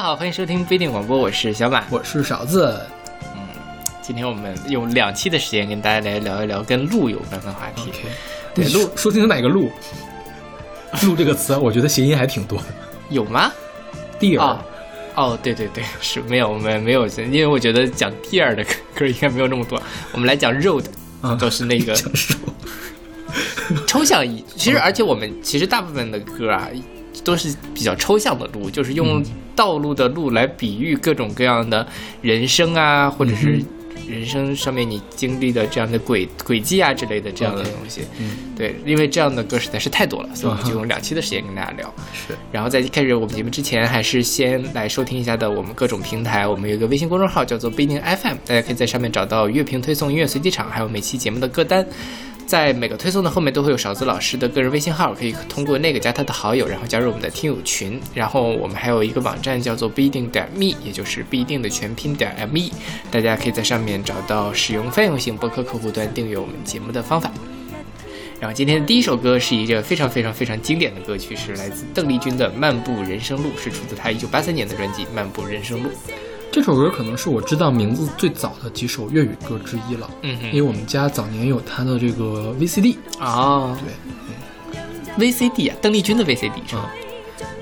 [0.00, 1.84] 家好，欢迎收听不一定广播，我是小马。
[1.90, 2.74] 我是勺子。
[3.34, 3.40] 嗯
[4.00, 7.92] 今天我们用两期的时间跟大家来聊一聊跟路有关的话题。
[8.54, 9.70] 对你说清楚哪个路？
[11.02, 12.64] 路这个词，我觉得谐音还挺多的。
[13.10, 13.52] 有吗？
[14.18, 14.64] 地儿、哦
[15.16, 19.80] 哦，对对对，是没有，我们没有，因为我觉得讲第二的歌应该没有那么多。
[20.12, 20.86] 我们来讲 road，
[21.20, 21.94] 啊都是那个
[23.86, 24.42] 抽象意。
[24.56, 26.70] 其实，而且我们其实大部分的歌啊，
[27.24, 29.22] 都是比较抽象的路，就是用
[29.54, 31.86] 道路的路来比喻各种各样的
[32.22, 33.62] 人生啊，或者是
[34.08, 38.00] 人生上面你经历的这样的轨轨迹啊之类的这样的东西。
[38.18, 41.92] 嗯，对，因为这样的歌实在是太多了，所以我们就用两期的时间跟大家聊。
[42.12, 46.46] 是然后在开始我们节目之前，还是先来收听一下的我们各种平台。
[46.46, 51.86] 我们有一个微信公众号叫做不一定 FM，大家可以在上面找到乐评推送、音乐随机场，还有每期节目的歌单。
[52.50, 58.00] 在每个推送的后面都会有勺子老师的个人微信号，可以通过那个加他的好友，然后加入我们的听友群。
[58.12, 62.68] 然后我们还有一个网站叫做不一定点 me，也就是不一定的全拼点 me，
[63.08, 67.30] 大家可以在上面找到使用泛用型播客客户端订阅我们节目的方法。
[68.40, 75.88] 然后今天的第一首歌是一个非常非常非常经典的歌曲，是来自邓丽君的《漫步人生路》，是出自她一九八三年的专辑《漫步人生路》。
[76.52, 82.96] 这首歌可能是我知道名字最早的几首粤语歌之一了，嗯因为我们家早年有他的这个 VCD。
[83.18, 83.78] 啊，哦
[85.16, 86.90] 对，，VCD 啊，邓丽君的 VCD 是吧、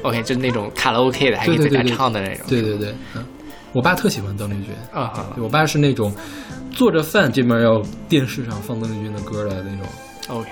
[0.02, 2.46] OK，就是那种卡拉 OK 的，还可以在家对对对对唱的那种。
[2.48, 3.24] 对对对，嗯，
[3.72, 6.14] 我爸特喜欢邓丽君，啊哈对我爸是那种
[6.72, 9.86] 做着饭这边要电视上放邓丽君的歌的那种。
[10.28, 10.50] ，OK。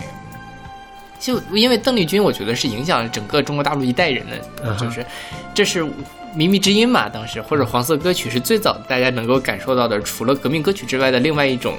[1.18, 5.04] 就因为邓丽君，我觉得是影响了整个中国大陆一代人的，嗯就是
[5.54, 5.82] 这是
[6.36, 11.74] 靡靡之音嘛，当时或者黄色歌曲是最早大家能够感受到的，除了革命歌曲之外的另外一种。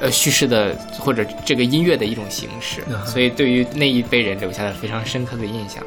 [0.00, 5.82] 呃，叙事的或者这个音乐的一种形式所以对于那一辈人留下了非常深刻的印象。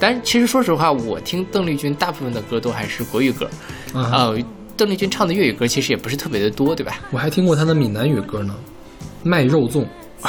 [0.00, 3.44] 但其实说实话，我听邓丽君大部分的歌都还是国语歌，
[3.92, 4.38] 啊，呃，
[4.74, 6.98] 邓丽君唱的粤语歌其实也不是特别的多，对吧？
[7.10, 8.54] 我还听过她的闽南语歌呢，
[9.22, 9.84] 卖肉粽，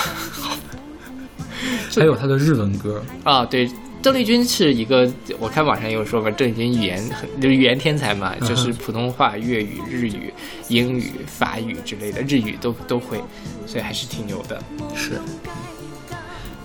[1.96, 3.02] 还有她的日文歌。
[3.24, 3.72] 啊，对，
[4.03, 5.09] 邓丽君是一个，
[5.40, 10.34] 我看网上也有说嘛，邓丽君语言很就是语言天才嘛，就是普通话、粤语、日语、
[10.68, 13.18] 英语、法语之类的，日语都都会，
[13.66, 14.62] 所以还是挺牛的。
[14.94, 15.13] 是。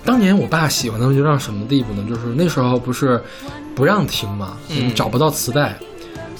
[0.03, 2.05] 当年我爸喜欢他们就到什么地步呢？
[2.09, 3.21] 就是那时候不是
[3.73, 5.73] 不让听嘛，嗯找不到磁带，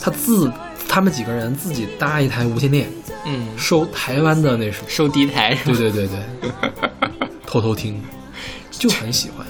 [0.02, 0.52] 他自
[0.90, 2.90] 他们几个人自己搭一台无线电，
[3.26, 8.02] 嗯，收台湾的那首，收第一台是吧对对对对， 偷偷听，
[8.70, 9.46] 就很喜欢。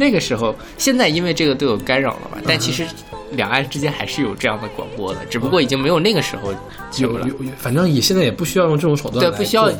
[0.00, 2.86] 那个时候，现在因为这个都有干扰了嘛，但嗯其实
[3.32, 6.52] 两岸之间还是有这样的广播的，只不过已经没有那个时候
[6.96, 7.28] 有了。
[7.28, 9.70] 有有，反正也现在也不需要用这种手段对，不需要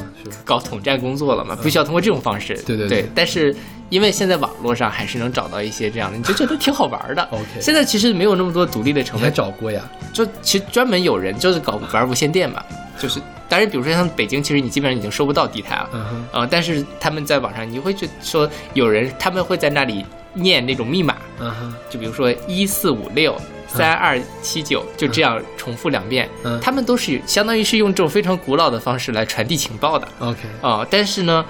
[0.45, 2.55] 搞统战工作了嘛，不需要通过这种方式。
[2.67, 3.57] 对对对对但是
[3.89, 7.23] 因为现在网络上还是能找到一些这样的，你就觉得挺好玩的。
[7.33, 9.83] OK 现在其实没有那么多独立的成你还，找过呀？
[10.13, 12.63] 就其实专门有人就是搞玩无线电嘛，
[13.01, 13.19] 就是
[13.51, 15.91] 当然，比如说像北京，其实你基本上已经收不到地台了。
[15.93, 26.29] 嗯，呃，但是他们在网上，你会去说有人他们会在那里念那种密码，嗯，就比如说一四五六三二七九，就这样重复两遍。
[26.45, 26.61] 嗯。
[26.61, 30.07] 他们都是相当于是用这种非常古老的方式来传递情报的。
[30.21, 31.45] ，OK，啊，但是呢，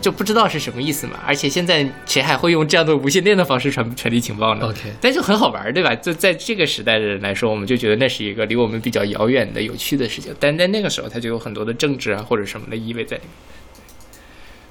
[0.00, 1.18] 就不知道是什么意思嘛。
[1.26, 5.94] 而且现在谁还会用这样的无线电的方式传传递情报呢 OK 但就很好玩儿，对吧？
[5.94, 10.34] 就在这个时代的人来说，我们就觉得那是一个离我们比较遥远的、有趣的事情。
[10.40, 13.30] 但在那个时候，它就有很多的政治啊或者什么的意味在里面。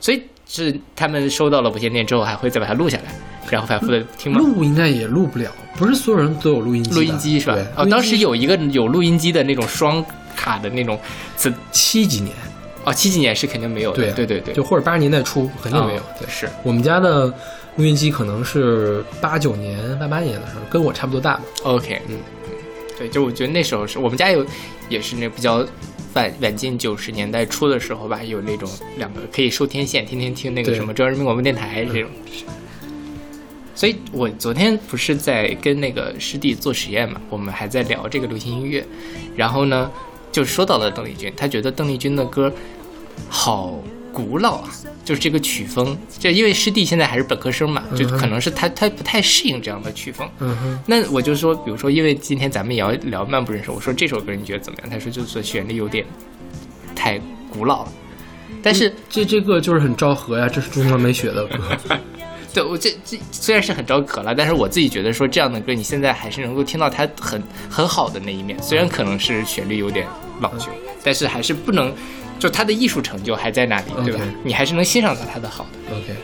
[0.02, 3.14] 所以是他们收到了无线电之后，还会再把它录下来，
[3.50, 4.40] 然后反复的听嘛。
[4.40, 6.96] 录应该也录不了，不是所有人都有录音机。
[6.96, 7.58] 录音机是吧？
[7.76, 10.04] 哦，当时有一个有录音机的那种双
[10.36, 10.98] 卡的那种
[11.38, 12.34] 是，七几年，
[12.86, 13.98] 哦，七几年是肯定没有的。
[13.98, 16.06] 对对对对，就或者八十年代初肯定没有哦。
[16.20, 17.28] 对，是我们家的
[17.76, 21.44] 录音机可能是八九年、八八年的时候，跟我差不多大吧。
[21.64, 22.18] OK，嗯
[22.48, 22.52] 嗯，
[22.98, 24.46] 对，就我觉得那时候是我们家有，
[24.88, 25.66] 也是那比较
[26.14, 32.10] 晚晚近九十年代初的时候吧，有那种两个可以收天线，天天听那个什么中央人民广播电台这种。
[33.76, 38.86] 所以我昨天不是在跟那个师弟做实验嘛，我们还在聊这个流行音乐，
[39.38, 39.90] 然后呢，
[40.40, 42.50] 就说到了邓丽君，他觉得邓丽君的歌
[43.28, 43.78] 好
[44.14, 44.70] 古老啊，
[45.04, 54.90] 就是这个曲风，就因为师弟现在还是本科生嘛，就可能是他他不太适应这样的曲风，嗯哼，那我就说，比如说，因为今天咱们也要聊漫步人生，我说这首歌你觉得怎么样？
[54.90, 56.06] 他说就是旋律有点
[56.96, 57.20] 太
[57.52, 57.92] 古老了，
[58.64, 61.58] 但是、这这个就是很昭和呀，这是中国美雪的歌。
[62.52, 67.40] 对我这这虽然是很招渴了，但是我自己觉得说这样的歌，你现在还是能够听到它很
[67.70, 70.08] 很好的那一面，虽然可能是旋律有点
[70.40, 70.68] 老旧，
[71.04, 71.94] 但是还是不能，
[72.40, 75.96] 就他的艺术成就还在那里，对吧你还是能欣赏到他的好的。
[75.96, 76.16] OK，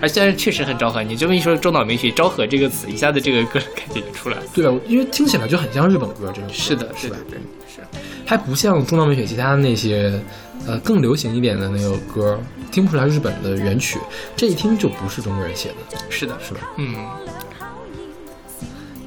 [0.00, 4.42] 而虽然确实很昭和，你这么一说中岛美雪“昭和”这个词，一下子这个歌感觉就出来了。
[4.54, 7.16] 对啊，因为听起来就很像日本歌，这种是的，是吧？
[7.30, 7.80] 对，是。
[8.26, 10.12] 还不像中岛美雪其他的那些，
[10.66, 12.38] 呃，更流行一点的那个歌，
[12.70, 13.98] 听不出来日本的原曲，
[14.36, 15.98] 这一听就不是中国人写的。
[16.10, 16.60] 是的，是吧？
[16.78, 16.94] 嗯。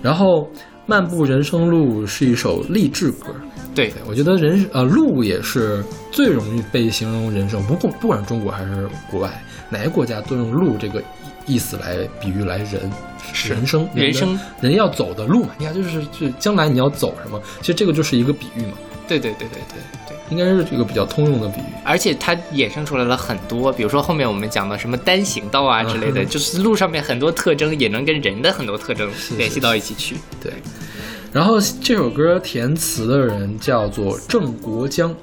[0.02, 0.42] 然后
[0.86, 3.36] 《漫步人生路》是一首励志歌。
[3.76, 11.04] 对，我觉得人呃路也是最容易被形容人生，不过不管是中国还是国外，哪个国家都用路这个
[11.46, 12.90] 意思来比喻来人
[13.50, 15.50] 人生人生人要走的路嘛。
[15.58, 18.74] 你看，就是就将来你要走什么，其实这个就是一个比喻嘛。
[19.08, 19.78] 对对对对对
[20.08, 21.66] 对，应该是这个比较通用的比喻。
[21.84, 29.08] 而且它衍生出来了很多，比如说后面我们讲的什么单行道啊之类的，就是路上面很多特征也能跟人的很多特征
[29.38, 30.16] 联系到一起去。
[30.42, 30.52] 对。
[31.36, 35.14] 然后这首歌填词的人叫做郑国江，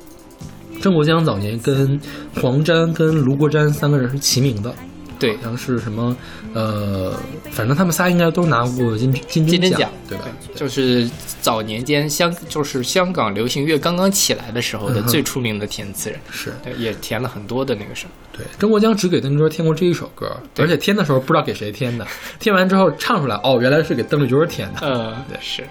[0.79, 1.99] 郑国江早年跟
[2.35, 4.75] 黄沾、跟卢国沾三个人是齐名的。
[5.19, 6.15] 对，好像是什么，
[6.53, 7.15] 呃，
[7.51, 10.25] 反正他们仨应该都拿过金金金奖，对吧？
[10.55, 11.09] 就是
[11.41, 18.11] 早年间香，就是香港流行乐刚刚起来的时候的最出名的填词人，是，也填了很多的那个什么。
[18.37, 22.07] 对，郑国江只给邓丽君填过这一首歌，而且填的时候不知道给谁填的，
[22.39, 24.81] 填完之后唱出来，哦，原来是给邓丽君填的。
[24.83, 25.65] 嗯，对，是。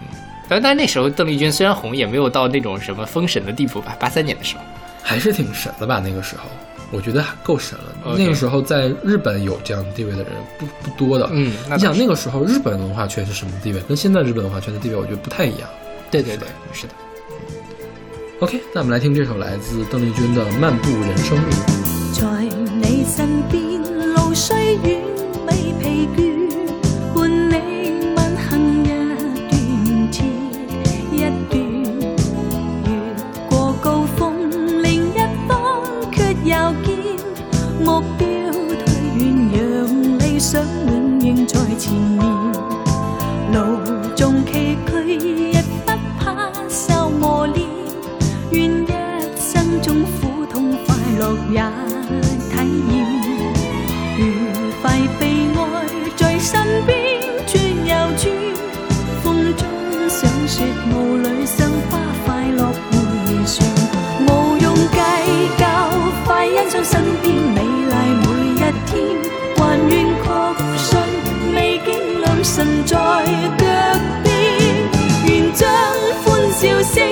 [0.51, 3.95] 但但那时候邓丽君虽然红，也没有到那种什么封神的地步吧？
[3.98, 4.63] 八三年的时候，
[5.01, 6.01] 还是挺神的吧？
[6.03, 6.50] 那个时候。
[6.94, 8.18] 我觉得还够神了。
[8.18, 11.30] 那个时候在日本有这样地位的人不不多的。
[11.31, 13.80] 嗯，你想那个时候日本文化圈是什么地位？
[13.88, 15.69] 跟现在日本文化圈的地位，我觉得不太一样。
[16.12, 16.94] 对对对，是的。
[18.42, 21.50] OK，那我们来听这首来自邓丽君的《漫步人生路》。
[22.19, 22.44] 在
[22.75, 23.81] 你身边，
[24.13, 25.01] 路虽远
[25.48, 26.50] 未疲倦，
[37.83, 38.27] 目标
[38.85, 39.23] 退远，
[39.53, 42.40] 让理想永远在前面。
[72.43, 72.97] 神在脚
[74.23, 74.33] 边，
[75.27, 75.69] 愿将
[76.23, 77.03] 欢笑声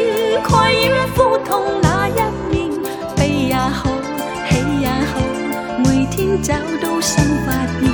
[0.43, 2.11] 盖掩苦痛那一
[2.51, 2.69] 面。
[3.15, 3.89] 悲也好，
[4.49, 5.21] 喜也好，
[5.85, 7.89] 每天找到新发现。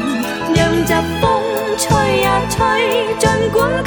[0.56, 1.44] 让疾风
[1.78, 3.84] 吹呀吹，尽管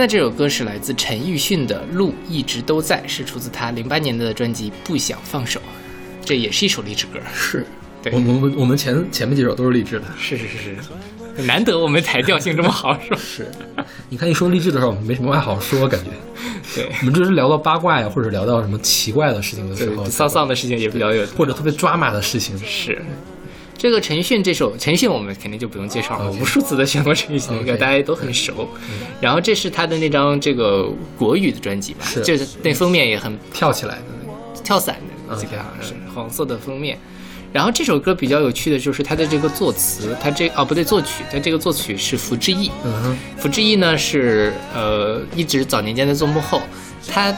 [0.00, 5.60] 现在这首歌是来自陈奕迅的《路一直都在》，是出自他零八年的专辑《不想放手》，
[6.24, 7.20] 这也是一首励志歌。
[7.34, 7.66] 是，
[8.02, 10.06] 对我我们我们前前面几首都是励志的。
[10.18, 10.56] 是是是
[11.36, 13.18] 是，难得我们才调性这么好，是吧？
[13.22, 13.52] 是，
[14.08, 16.10] 你看一说励志的时候，我们没什么话好说，感觉
[16.74, 21.26] 对我们就是聊到八卦呀，或者聊到什么奇怪的事情的时候，，丧丧的事情也比较有。
[21.36, 22.56] 或者特别抓马的事情。
[22.60, 23.02] 是，
[23.80, 28.68] 这个陈奕迅这首陈奕迅我们肯定就不用介绍了无数次的选过陈奕迅的歌大家都很熟。
[29.22, 34.96] 然后这是他的那张这个国语的专辑吧，是就是那封面也很跳起来的那个，跳伞
[35.26, 36.98] 的，这个好像是黄色的封面。
[37.54, 42.70] 然后这首歌比较有趣的就是它的这个作词，它这哦不对作曲，它这个作曲是福志毅。
[42.84, 46.60] 嗯哼，福志毅呢是呃一直早年间在做幕后，
[47.08, 47.34] 他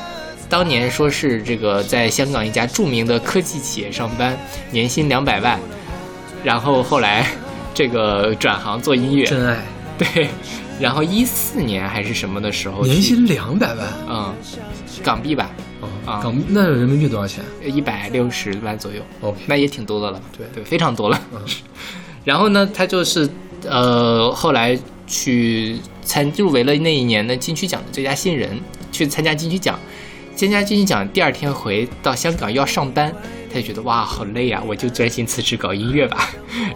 [0.48, 4.36] 当年说是这个在香港一家著名的科技企业上班，
[4.72, 5.58] 年薪两百万，
[6.44, 7.26] 然后后来
[7.74, 9.58] 这个转行做音乐，真爱，
[9.98, 10.28] 对，
[10.80, 14.34] 然后一四年还是什么的时候，年薪两百万嗯
[15.02, 21.20] 港币吧，哦啊港币那人民币多少钱一百六十万左右，？OK，那也挺多的了，对对，非常多了。
[21.32, 21.40] 嗯
[22.24, 23.28] 然后呢，他就是
[23.68, 28.60] 呃后来去参入围了那一年的金曲奖的最佳新人，
[28.92, 29.78] 去参加金曲奖。
[30.36, 33.12] 参加金曲奖第二天回到香港要上班，
[33.52, 36.30] 他就觉得哇好累啊，我就专心辞职搞音乐吧，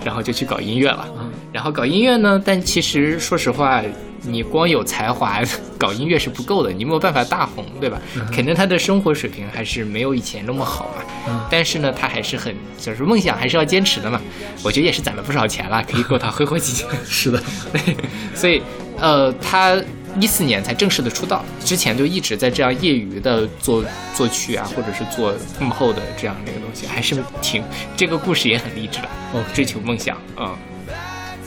[0.05, 1.09] 然后就去搞音乐了。
[1.19, 3.83] 嗯然后搞音乐呢，但其实说实话，
[4.21, 5.41] 你光有才华
[5.79, 7.99] 搞音乐是不够的，你没有办法大红，对吧？
[8.31, 11.03] 肯定他的生活水平还是没有以前那么好嘛。
[11.29, 14.21] 嗯但是呢，他还是很就是梦想还是要坚持的嘛。
[14.63, 16.95] 我觉得也是攒了不少钱了，可以够他挥霍几年。
[17.07, 17.43] 是的，
[17.73, 17.97] 对，
[18.35, 18.61] 所以
[18.99, 19.81] 呃，他
[20.21, 27.63] 一四年才正式的出道，之前就一直在这样业余的做作曲啊，或者是做幕后的这样的一个东西，还是挺
[27.97, 29.45] 这个故事也很励志的，OK。
[29.55, 30.55] 追求梦想，嗯。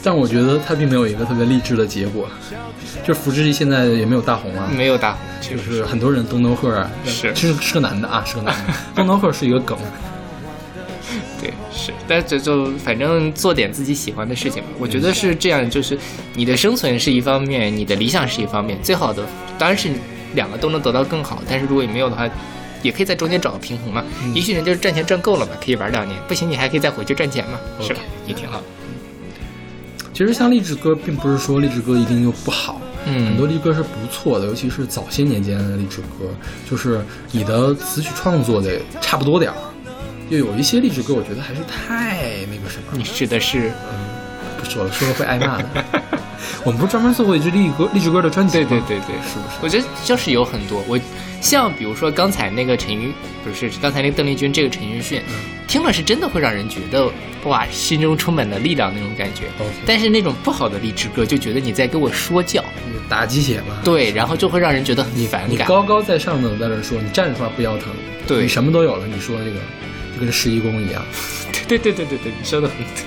[0.02, 2.30] 但我觉得他并没有一个特别励志的结果，
[3.06, 7.34] 就是福志毅现在也没有大红啊，没有大红，就就是很多人东东赫啊，是。
[7.34, 9.86] 其实是个男的啊，是个男的， 东东赫是一个梗，对，
[11.80, 14.70] 是，但就就反正做点自己喜欢的事情吧。
[14.78, 15.98] 我觉得是这样，就是
[16.34, 19.24] 你的生存是一方面，你的理想是一方面，最好的
[19.58, 19.90] 当然是
[20.36, 21.42] 两个都能得到更好。
[21.48, 22.30] 但是如果你没有的话，
[22.84, 24.04] 也可以在中间找个平衡嘛。
[24.36, 28.02] 也许人就是赚钱赚够了嘛，可以玩两年，不行你还可以再回去赚钱嘛，是吧？
[28.28, 28.62] 也挺好。
[30.14, 36.26] 其实像励志歌，并不是说励志歌一定就不好，嗯很多励志歌是不错的，尤其是早些年间的励志歌，
[36.70, 37.00] 就是
[37.32, 39.58] 你的词曲创作得差不多点儿。
[40.30, 43.70] 就有一些励志歌，我觉得还是太那个什么你，指的是？
[43.70, 44.20] 嗯
[44.60, 45.66] 不说了，说了会挨骂的。
[46.66, 48.86] 我们不是专门做过一支励志歌励志歌的专辑对吗？
[48.90, 49.58] 对对对，是不是？
[49.62, 51.00] 我觉得就是有很多，我
[51.40, 55.22] 像比如说刚才那个陈奕，不是刚才那个邓丽君，这个陈奕迅，
[55.66, 57.10] 听了是真的会让人觉得
[57.46, 59.46] 哇，心中充满了力量那种感觉。
[59.60, 62.62] OK 但是那种不好的励志歌，就觉得你在给我说教，
[63.08, 63.78] 打鸡血嘛。
[63.82, 65.50] 对，然后就会让人觉得很反感。
[65.52, 67.94] 你高高在上的在那说，你站着说话不腰疼，
[68.28, 69.60] 对你什么都有了，你说这个
[70.20, 71.02] 就跟施一公一样，
[71.68, 73.06] 对对对对对，你说的很对。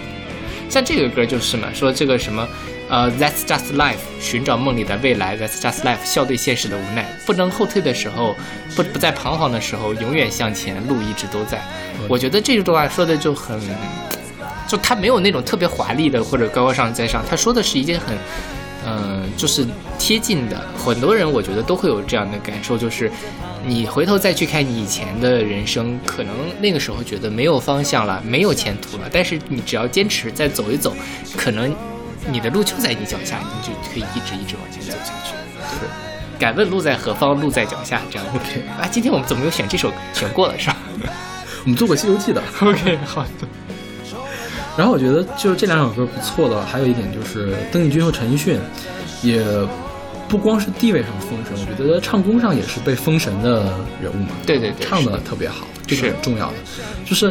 [0.68, 2.48] 像这个歌就是嘛，说这个什么，
[2.88, 8.34] 呃，That's just life，寻找梦里的未来，That's just life，笑对现实的无奈，不能后退的时候，
[8.74, 11.60] 不不再彷徨的时候，永远向前，路一直都在。
[12.08, 13.60] 我觉得这句话说的就很，
[14.66, 18.16] 就他没有那种特别华丽的或者高高上在上，他说的是一件很，
[18.86, 19.66] 嗯、就是
[19.98, 20.60] 贴近的。
[20.76, 23.10] 很多人我觉得都会有这样的感受，就是
[23.64, 30.94] 你回头再去看你以前的人生，可能那个时候觉得没有方向了，没有前途了，但是你只要坚持再走一走，
[31.36, 31.74] 可能
[32.28, 35.32] 你的路就在你脚下，你就可以一直一直往前走下去。
[35.78, 35.86] 是
[36.38, 37.40] 敢问路在何方？
[37.40, 38.00] 路在脚下。
[38.10, 39.92] 这样 OK 啊，今天我们怎么又选这首？
[40.12, 40.76] 选过了是吧
[41.64, 42.42] 我们做过《西游记》的。
[42.60, 43.46] OK，好的。
[44.76, 48.58] 然后我觉得就是这两首歌不错的，还有一点就是邓丽君和陈奕迅，
[49.22, 49.44] 也
[50.28, 53.64] 不光是地位上封神，我觉得唱功上也是被封神的
[54.02, 54.30] 人物嘛。
[54.46, 56.54] 对对对唱的特别好，这是很重要的。
[57.04, 57.30] 就是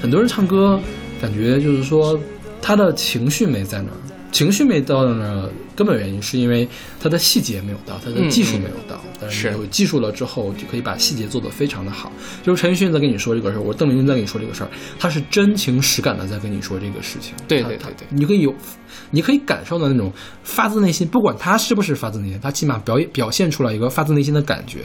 [0.00, 0.78] 很多人唱歌，
[1.20, 2.18] 感觉就是说
[2.62, 3.98] 他的情绪没在那儿，
[4.30, 6.68] 情绪没到那儿，根本原因是因为
[7.00, 9.00] 他的细节没有到，他的技术没有到。
[9.26, 12.10] 但是是有技术了之后，就可以把细节做得非常的好。
[12.42, 17.34] 就是陈奕迅在跟你说这个事儿，我邓丽君在跟你说这个事儿，他是真情实感的在跟你说这个事情。
[17.46, 18.54] 对对对对你可以有，
[19.10, 24.80] 你可以感受到那种发自内心，不管他是不是发自内心，他起码表演表现出来一个发自内心的感觉。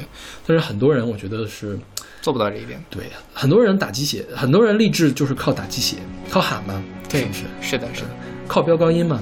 [0.45, 1.77] 但是很多人，我觉得是
[2.21, 2.83] 做不到这一点。
[2.89, 5.97] 对，很多人打鸡血，很多人励志就是靠打鸡血，
[6.29, 7.45] 靠喊嘛，对，是不是？
[7.61, 8.09] 是的，是的。
[8.47, 9.21] 靠飙高音嘛。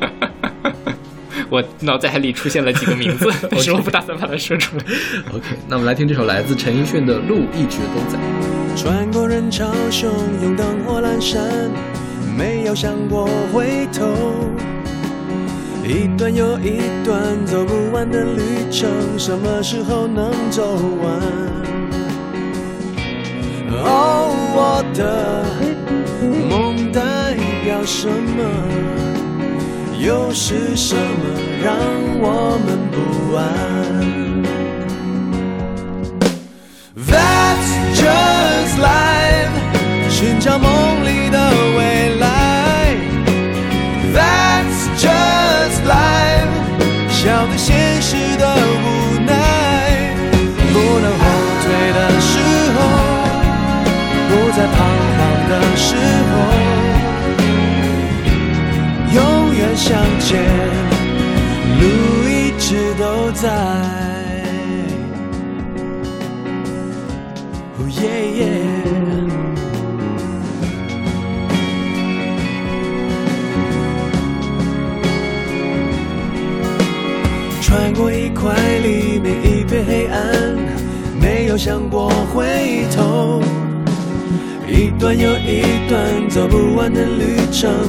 [1.50, 4.84] 我脑袋里出现了几个名字， 但是我不打算把它说出来。
[5.34, 8.18] OK，那我们来听这首来自陈奕迅的《路一直都在》。
[8.76, 10.06] 穿过人潮汹
[10.42, 11.42] 涌，灯火阑珊，
[12.36, 14.06] 没有想过回头。
[15.84, 21.20] 一段又一段，走不完的旅程，什么时候能走完？
[23.80, 25.44] 哦，我的
[26.50, 28.44] 梦代表什么？
[30.00, 31.00] 又是什么
[31.62, 31.74] 让
[32.20, 33.42] 我们不安
[36.96, 39.50] ？That's just life，
[40.08, 41.38] 寻找梦里的
[41.76, 42.94] 未来。
[44.14, 46.48] That's just life，
[47.10, 48.44] 笑对现实的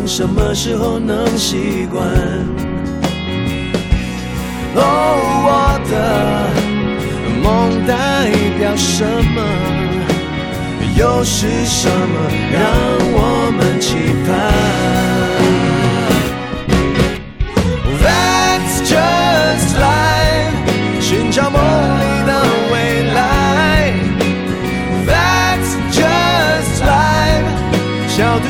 [0.07, 2.03] 什么时候能习惯？
[4.75, 4.81] 哦，
[5.45, 5.47] 我
[5.91, 5.93] 的
[7.43, 9.41] 梦代表什么？
[10.97, 11.93] 又是什么
[12.51, 12.59] 让
[13.13, 13.95] 我们期
[14.25, 14.29] 盼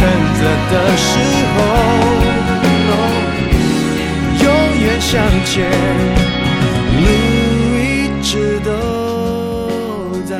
[0.00, 1.12] 选择的时
[1.52, 1.58] 候
[4.42, 4.46] 永
[4.80, 5.10] 远向
[5.44, 5.50] 前。
[7.02, 7.04] 路
[7.76, 7.84] 一
[8.22, 8.68] 直都
[10.24, 10.32] 在，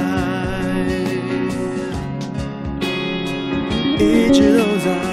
[3.99, 5.10] 一直都在。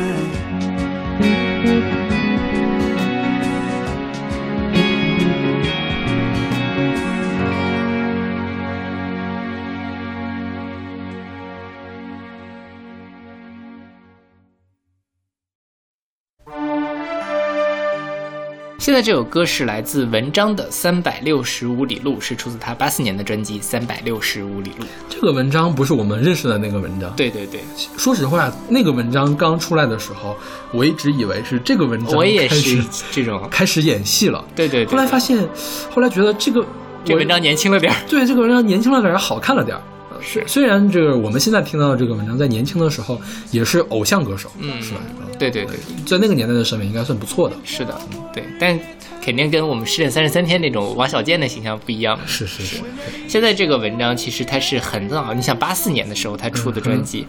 [18.87, 24.85] 现在这首歌是来自文章的《三百六十五里路》，是出自他八四年的专辑《三百六十五里路》。
[25.09, 27.59] 这个文章不是我们认识的那个文章。，对对对，
[27.97, 30.37] 说实话，那个文章刚出来的时候，
[30.71, 33.45] 我一直以为是这个文章我也开是始这种。
[33.51, 34.41] 开始演戏了。
[34.55, 35.37] 对对对，后来发现，
[35.93, 36.65] 后来觉得这个我
[37.03, 37.99] 这文章年轻了点儿。
[38.07, 39.83] 对这个文章年轻了点儿，好看了点儿。
[40.17, 44.99] 呃是虽然这个我们现在听到的这个文章，在年轻的时候也是偶像歌手，嗯是吧？
[45.37, 45.75] 对对对，
[46.05, 47.55] 在那个年代的审美应该算不错的。
[47.63, 48.79] 是的，嗯对，但
[49.21, 52.17] 肯定跟我们失恋三十三天那种王小贱的形象不一样。
[52.25, 52.77] 是是是，
[53.27, 57.27] 现在这个文章其实它是很早，你想八四年的时候他出的专辑，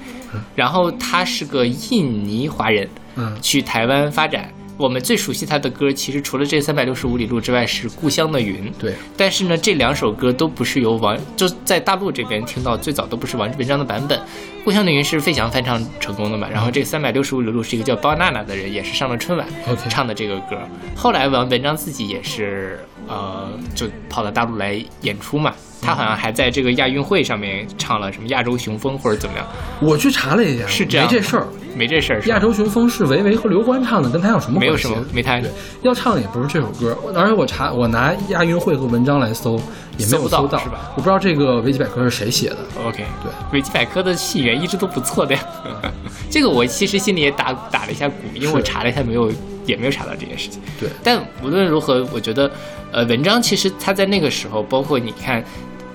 [0.54, 8.70] 然后他是个印尼华人，嗯去台湾发展，我们最熟悉他的歌，其实除了这三百六十五里路之外，是《故乡的云》。
[8.78, 14.16] 对，但是呢，这两首歌都不是由王，就在大陆这边听到最早都不是王文章的版本，
[14.68, 16.46] 《故乡的云》是费翔翻唱成功的嘛。
[16.52, 19.48] 然后这个三百六十五里路是一个叫包娜娜的人，也是上了春晚
[19.88, 20.58] 唱的这个歌。
[20.94, 25.54] 后来王文章自己也是呃，就跑到大陆来演出嘛。
[25.80, 29.46] 他好像还在这个亚运会上面唱了什么亚洲雄风或者怎么样，
[29.80, 31.46] 我去查了一下，是这样没这事儿。
[31.74, 32.22] 没这事儿。
[32.26, 34.66] 亚洲雄风是维维和刘欢唱的，跟他有什么关系？
[34.66, 35.50] 没有什么没他对，
[35.80, 36.94] 要唱的也不是这首歌。
[37.14, 39.58] 而且我查，我拿亚运会和文章来搜，
[39.98, 42.58] 也没有搜不到，是吧我不知道这个维基百科是谁写的。
[42.86, 45.40] OK，对，维基百科的信源一直都不错的呀。
[46.30, 49.30] 这个我其实心里也打打了一下鼓，因为我查了一下，没有
[49.66, 50.60] 也没有查到这件事情。
[50.78, 52.50] 对，但无论如何，我觉得，
[52.92, 55.44] 呃，文章其实它在那个时候，包括你看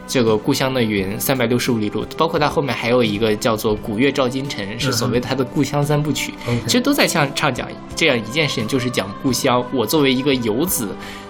[0.06, 6.34] 这个《故乡的云》三百六十五里路，包括他后面还有一个叫做《古月照今城》，是所谓他的故乡三部曲。
[6.66, 9.66] 其实都在像唱讲这样一件事情，就是讲故乡。
[9.72, 10.90] 我作为一个游子，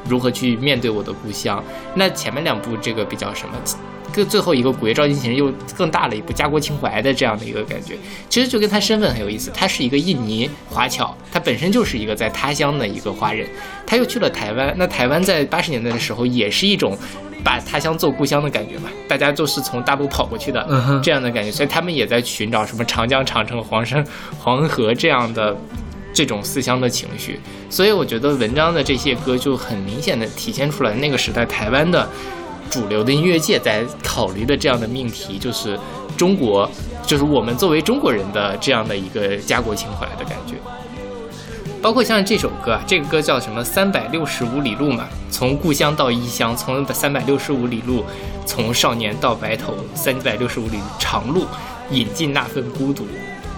[0.10, 1.64] 如何去面对我的故乡？
[1.96, 3.54] 那前面两部这个比较什么？
[4.14, 7.96] 更最后一个《古月照今晨》又更大了一步，家国情怀的这样的一个感觉。
[8.30, 13.48] 其实就跟他身份很有意思，他是一个印尼华侨，他本身就是一个在他乡的一个华人，
[13.86, 14.74] 他又去了台湾。
[14.78, 16.98] 那台湾在八十年代的时候也是一种。
[17.46, 24.02] 把他乡做故乡的感觉嘛，大家都是从大陆跑过去的，嗯这样的感觉，所以他们也在寻找什么长江、长城、黄山、
[24.40, 25.54] 黄河这样的
[26.14, 27.38] 这种思乡的情绪。
[27.70, 32.10] 所以我觉得文章的这些歌就很明显的体现出来那个时代台湾的
[32.74, 35.80] 主流的音乐界在考虑的这样的命题，就是
[36.18, 36.68] 中国，
[37.06, 40.56] 就是我们作为中国人的这样的一个家国情怀的感觉。
[41.84, 43.64] 包括像这首歌啊，这个歌叫什么？
[43.64, 48.04] 三百六十五里路嘛，从故乡到异乡，从三百六十五里路，
[48.44, 51.46] 从少年到白头，三百六十五里长路，
[51.92, 53.06] 引进那份孤独。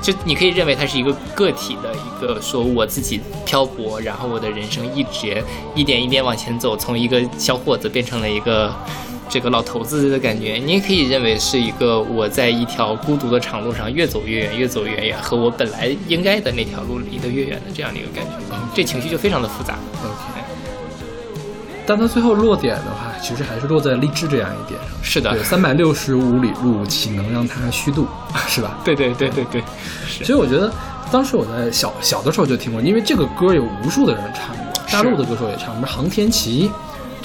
[0.06, 8.72] 就你可以认为它是一个个体的一个说我自己漂泊，然后我的人生一直一点一点往前走，从一个小伙子变成了一个
[9.28, 10.62] 这个老头子的感觉。
[10.64, 18.32] 你也可以认为是一个我在一条孤独的长路上越走越远，越走越远，和我本来应该的那条路离得越远的这样的一个感觉。
[18.76, 19.80] 这情绪就非常的复杂。
[20.04, 20.35] OK，
[21.88, 24.90] 但他最后落点的话，其实还是落在励志这样一点上。
[25.02, 28.08] 是的对，三百六十五里路，岂能让他虚度，
[28.48, 28.78] 是吧？
[28.84, 29.64] 对对对对对，
[30.24, 30.72] 所以我觉得，
[31.12, 36.72] 当时我在小小的时候就听过，因为这个歌有无数的人唱过，大陆的歌手也唱，什么航天琪，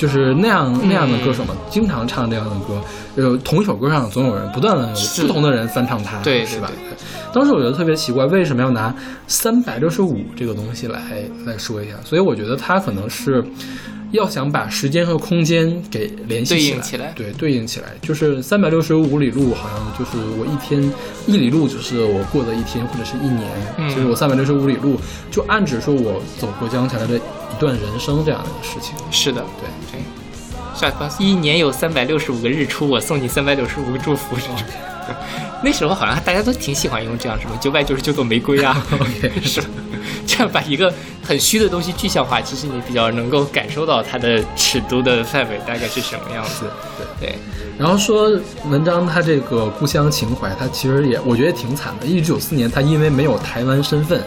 [0.00, 2.80] 就是那样那样的歌手嘛，经常唱这样的歌。
[3.16, 6.96] 呃，同一首歌上总有人不断的有不同的人翻唱它，对对是吧对？
[7.34, 8.94] 当时我觉得特别奇怪，为什么要拿
[9.26, 11.00] 三百六十五这个东西来
[11.44, 11.96] 来说一下？
[12.02, 13.44] 所以我觉得它可能是。
[14.12, 20.82] 要想把时间和空间给联系起来，应起来对，对应起来，就是三百六十五里路，好像就是我一天
[21.28, 24.96] 一里路，就是我过的一天或者是一年，嗯就是我三百六十五里路，
[25.30, 27.20] 就暗指说我走过江才来的
[27.52, 28.94] 一段人生这样的一个事情。
[29.10, 30.02] 是的，对对。
[30.74, 34.36] 下巴一年有三百六十五个日出，我送你三百六十五个祝福。
[35.62, 38.82] 那时候好像大家都挺喜欢用这样什么九百九十九朵玫瑰啊
[39.42, 39.66] 是吧？
[40.26, 46.64] 这样把一个很虚的东西具象化，其实你比较能够感受到它的尺度的范围大概是什么样子。
[47.18, 47.28] 对。
[47.28, 47.38] 对，
[47.76, 48.30] 然后说
[48.68, 52.06] 文章他这个故乡情怀，他其实也我觉得也挺惨的。
[52.06, 54.22] 一九九四年，他因为没有台湾身份，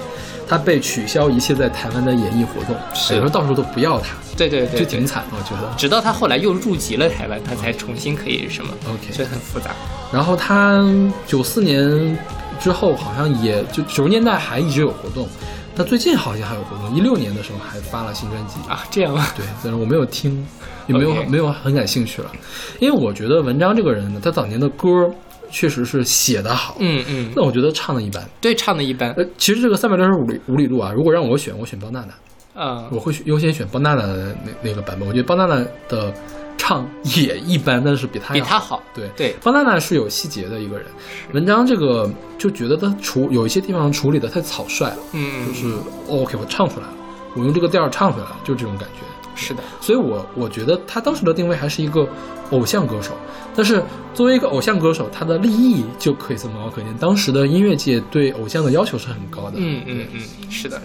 [0.48, 4.80] 他被取消一切在台湾的演艺活动，是等于说到时候都不要他，对对对，对。
[4.80, 5.74] 就挺惨的，我觉得。
[5.76, 9.72] 直到他后来又入籍了台湾，他才重新可以什么 OK 所以很复杂。
[10.12, 10.84] 然后他
[11.26, 12.18] 九四年
[12.60, 15.28] 之后，好像也就九十年代还一直有活动，
[15.76, 18.56] 他最近好像还有活动，一六年的时候还发了新专辑。
[18.70, 20.46] 啊，这样啊，对，但是我没有听，
[20.88, 22.32] 也没有没有很感兴趣了，
[22.80, 25.10] 因为我觉得文章这个人呢，他早年的歌
[25.54, 28.28] 确实是写的好，嗯嗯，那我觉得唱的一般。
[28.42, 32.14] 对，唱的一般，呃，其实这个三百六十五里五里路啊，如果让我选，我选包娜娜，
[32.56, 35.08] 嗯，我会选优先选包娜娜的那那个版本。
[35.08, 36.12] 我觉得包娜娜的
[36.58, 38.82] 唱也一般，但是比他要比他好。
[38.96, 39.36] 对对。
[39.44, 40.88] 包娜娜是有细节的一个人，
[41.34, 45.68] 文章这个就觉得他处有一些地方处理的太草率了，嗯，就是、
[46.08, 46.94] 哦 OK 我唱出来了，
[47.36, 49.06] 我用这个调儿唱出来了，就这种感觉。
[49.36, 52.08] 是的，所以我我觉得他当时的定位还是一个
[52.52, 53.14] 偶像歌手，
[53.56, 53.82] 但是
[54.14, 56.94] 作为一个偶像歌手，他的立意就可以这么高可见。
[57.00, 59.54] 当时的音乐界对偶像的要求是很高的。
[59.58, 60.82] 嗯嗯嗯，是的，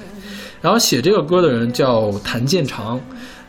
[0.61, 3.01] 然后写这个歌的人叫谭健常，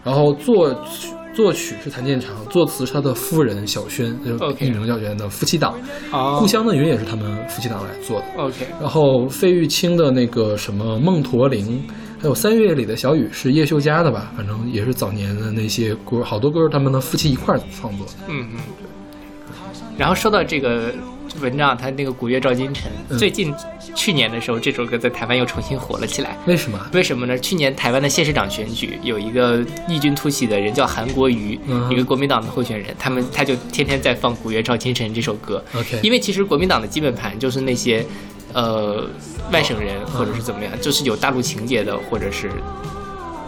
[0.04, 5.74] 然后作曲作曲是谭健常，作词是他的夫人小轩，就是艺名叫轩的夫妻档。
[6.12, 8.26] 哦故乡的云也是他们夫妻档来做的。
[8.38, 11.82] OK，然后费玉清的那个什么《梦驼铃》，
[12.22, 14.32] 还有三月里的小雨是叶秀佳的吧？
[14.36, 18.14] 反正也是早年的那些歌，好多歌是他们的夫妻一块儿创作的。
[18.28, 18.60] 嗯嗯，
[19.98, 20.94] 然后说到这个
[21.40, 23.54] 文章，他那个《古月照今晨》，嗯最近
[23.96, 26.38] 去年的时候，这首歌在台湾又重新火了起来。
[26.46, 26.78] 为什么？
[26.92, 27.38] 为什么呢？
[27.38, 35.64] 去年台湾的县市长选举，有一个异军突起的人叫韩国瑜，嗯一个国民党的候选人，他们他就天天在放《古月照今晨》这首歌。
[35.74, 38.06] OK 因为其实国民党的基本盘就是那些，
[38.54, 39.08] 呃，
[39.52, 42.50] 外省人或者是怎么样，就是有大陆情节的，或者是。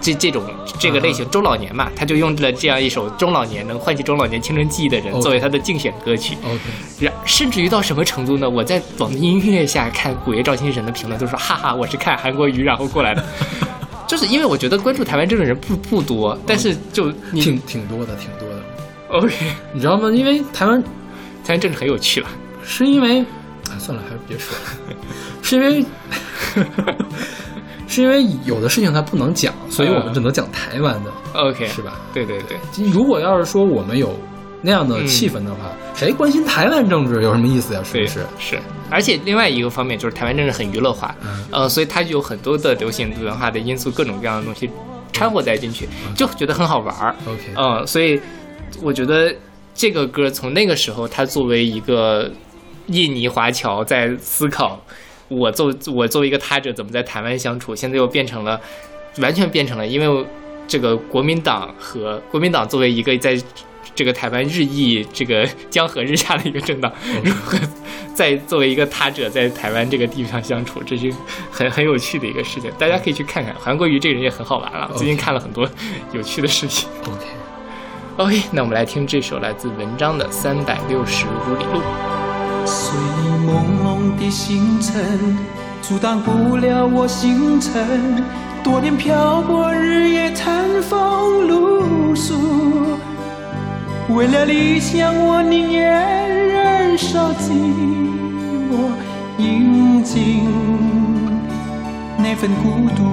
[0.04, 0.44] 这这种
[0.80, 6.36] 这个类型中老年嘛，他就用了这样一首中老年能唤起中老年青春记忆的人作为他的竞选歌曲。
[6.44, 6.60] OK，
[7.00, 8.50] 然甚至于到什么程度呢？
[8.50, 13.24] 我在网易音乐下看《古月照今晨》的评论，都说哈哈，我是看韩国瑜然后过来的，
[14.10, 18.64] 就是因为我觉得关注台湾政治人不不多，但是就你挺挺多的，挺多的。
[19.10, 19.36] OK，
[19.72, 20.10] 你知道吗？
[20.10, 20.82] 因为台湾
[21.44, 22.30] 台湾政治很有趣吧。
[22.64, 23.26] 是因为，啊，
[23.80, 24.96] 算了，还是别说了，
[25.42, 25.86] 是因为，
[27.88, 32.00] 是因为有的事情它不能讲，所以我们只能讲台湾的，OK，是吧？
[32.14, 32.58] 对对对，
[32.92, 34.18] 如果要是说我们有
[34.62, 37.82] 那样的气氛的话，谁关心台湾政治有什么意思呀？
[37.84, 38.26] 是对不是？
[38.38, 44.70] 是，而且另外一个方面就是台湾政治很娱乐化，嗯呃，所以它有很多的流行文化的因素，各种各样的东西
[45.12, 47.16] 掺和在进去，就觉得很好玩儿。
[47.28, 48.20] OK 嗯，所以
[48.82, 49.34] 我觉得
[49.74, 52.32] 这个歌从那个时候，它作为一个
[52.92, 54.80] 印尼华侨在思考
[55.28, 58.60] 我作我作为一个他者怎么在台湾相处，现在又变成了
[59.18, 60.26] 完全变成了，因为
[60.68, 63.38] 这个国民党和国民党作为一个在
[63.94, 66.92] 这个台湾日益这个江河日下的一个政党，
[67.24, 67.58] 如何
[68.14, 71.12] 在作为一个他者在台湾这个地方相处，这是
[71.52, 72.72] 很很有趣的一个事情。
[72.80, 75.70] 大家可以去看看韩国瑜这个人也很好玩了，最近看了很多
[76.14, 76.88] 有趣的事情。
[77.06, 81.80] OK，OK，那我们来听这首来自文章的《三百六十五里路》。
[82.66, 83.02] 随意
[83.48, 83.50] 朦
[83.84, 85.38] 胧的星辰，
[85.82, 88.24] 阻挡不了我星辰。
[88.64, 92.36] 多年漂泊，日夜餐风露宿。
[94.10, 97.52] 为了理想，我宁愿忍受寂
[98.70, 98.92] 寞，
[99.38, 100.48] 饮尽
[102.18, 103.04] 那份孤独。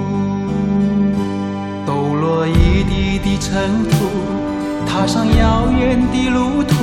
[1.85, 4.05] 抖落一地的尘土，
[4.85, 6.75] 踏上遥远的路途，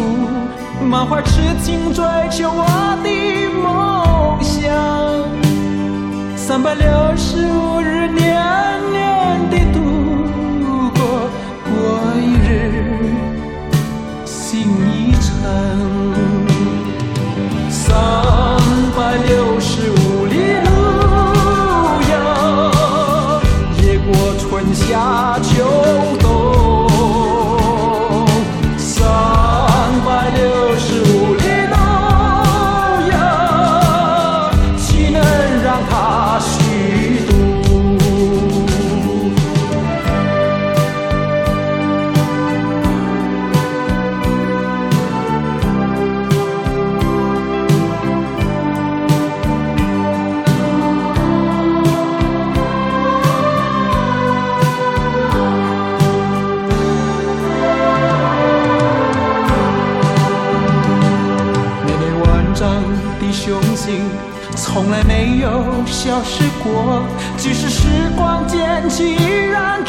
[0.83, 2.65] 满怀痴情追求我
[3.03, 3.09] 的
[3.63, 4.73] 梦想。
[6.37, 6.87] 三百六
[7.17, 8.37] 十五日，年
[8.93, 9.81] 年的度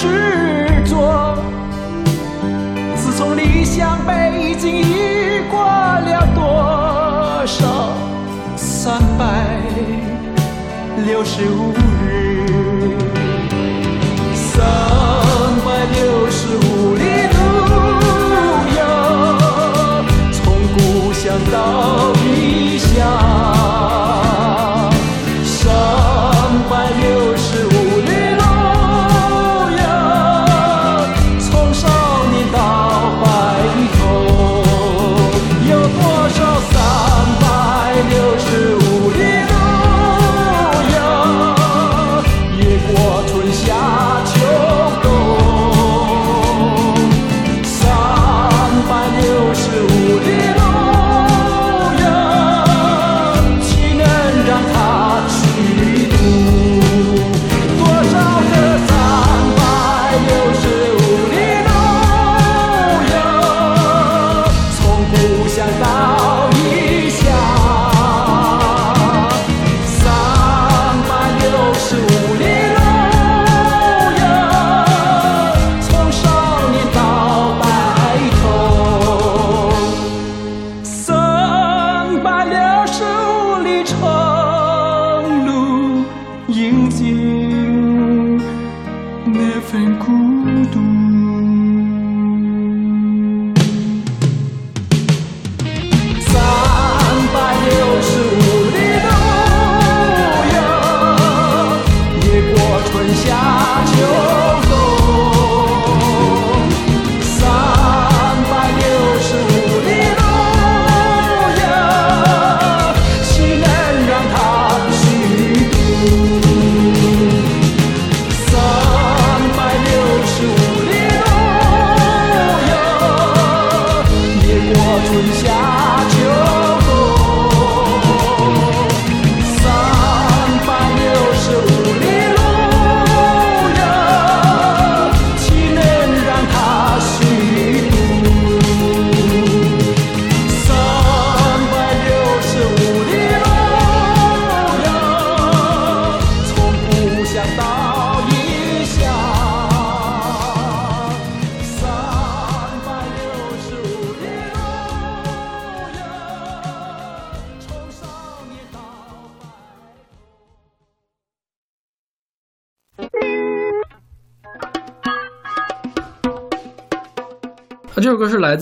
[0.08, 1.36] 执着。
[2.96, 7.90] 自从理想北京，已过了多少
[8.56, 9.26] 三百
[11.06, 11.74] 六十五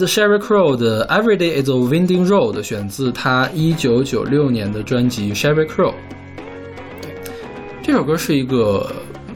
[0.06, 5.90] 自 Sherry Crow 的《Every Day Is a Winding Road》，选自他一九九六年的专辑《Sherry Crow》。
[7.82, 8.88] 这首歌是一个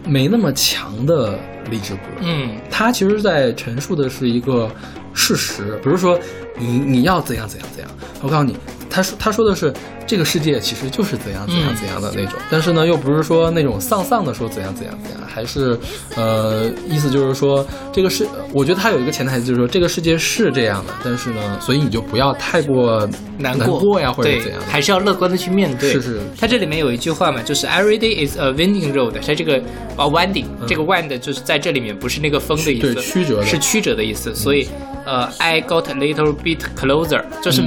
[0.05, 1.39] 没那么强的
[1.71, 2.51] 励志歌，嗯。
[2.69, 4.69] 它其实在陈述的是一个
[5.11, 6.19] 事实，比如说
[6.59, 8.55] 你你要怎样怎样怎样，我告诉你，
[8.89, 9.71] 他说他说的是
[10.07, 15.77] 这个世界其实就是怎样怎样嗯怎样的那种，但是呢又不是说那种丧丧的说怎样怎样怎样，还是
[16.15, 25.91] 呃意思就是说这个世，我觉得他有一个潜台词就是说这个世界是这样的，但是呢，所以你就不要太过难难过呀或者怎样，还是要乐观的去面对。
[25.91, 29.57] 是是他这里面有一句话嘛，就是 Every day is a winding road，它这个
[29.95, 34.33] 啊 winding，、这个 wind 就是在这里面不是那个风的意思，嗯对曲折的是曲折的意思。
[34.33, 34.67] 所以
[35.05, 37.63] 呃，I got a little bit closer，就是。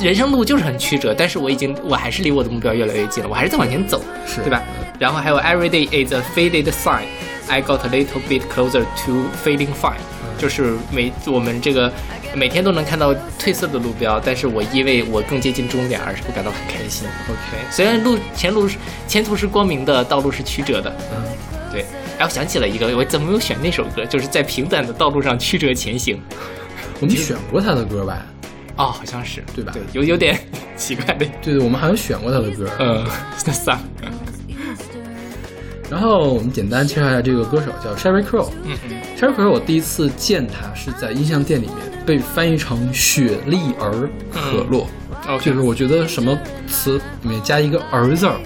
[0.00, 4.62] 嗯人生路就是很曲折，但是我已经，我还是离我的目标越来越近了，我还是在往前走，是对吧？
[4.98, 7.06] 然后还有 Every day is a faded sign,
[7.48, 9.98] I got a little bit closer to feeling fine，、
[10.38, 11.92] 就是每我们这个
[12.32, 17.08] 每天都能看到褪色的路标，但是我因为我更接近终点而是感到很开心。
[17.28, 18.76] OK，虽然路前路是
[19.08, 20.94] 前途是光明的，道路是曲折的。
[21.10, 21.24] 嗯，
[21.72, 21.84] 对。
[22.18, 24.04] 哎，我想起了一个，我怎么没有选那首歌？
[24.04, 26.20] 就是在平坦的道路上曲折前行。
[27.00, 28.24] 我们选过他的歌吧？
[28.78, 30.38] 哦，好像是，对吧对，有有点
[30.76, 31.14] 奇怪的。
[31.42, 32.66] 对对，我们好像选过他的歌。
[32.78, 33.04] 嗯，
[33.44, 33.78] 那算。
[35.90, 38.50] 然后我们简单介绍一下这个歌手，叫 Sherry Crow。
[38.64, 44.86] 嗯嗯 Sherry Crow 我第一次见他是在音像店里面，被翻译成雪莉儿可乐
[45.26, 48.36] ，，OK，就是我觉得什么词里面加一个儿字儿，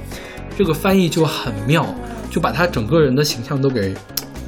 [0.56, 1.84] 这个翻译就很妙，
[2.30, 3.92] 就把他整个人的形象都给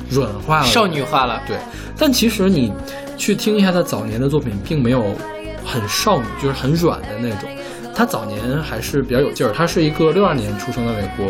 [0.08, 1.42] 软化了，少女化了。
[1.48, 1.56] 对，
[1.98, 2.72] 但其实你
[3.18, 5.04] 去听一下他早年的作品，并没有
[5.64, 7.48] 很少女，就是很软的那种。
[7.94, 11.27] 他早年还是比较有劲儿，他是一个六二年出生的美国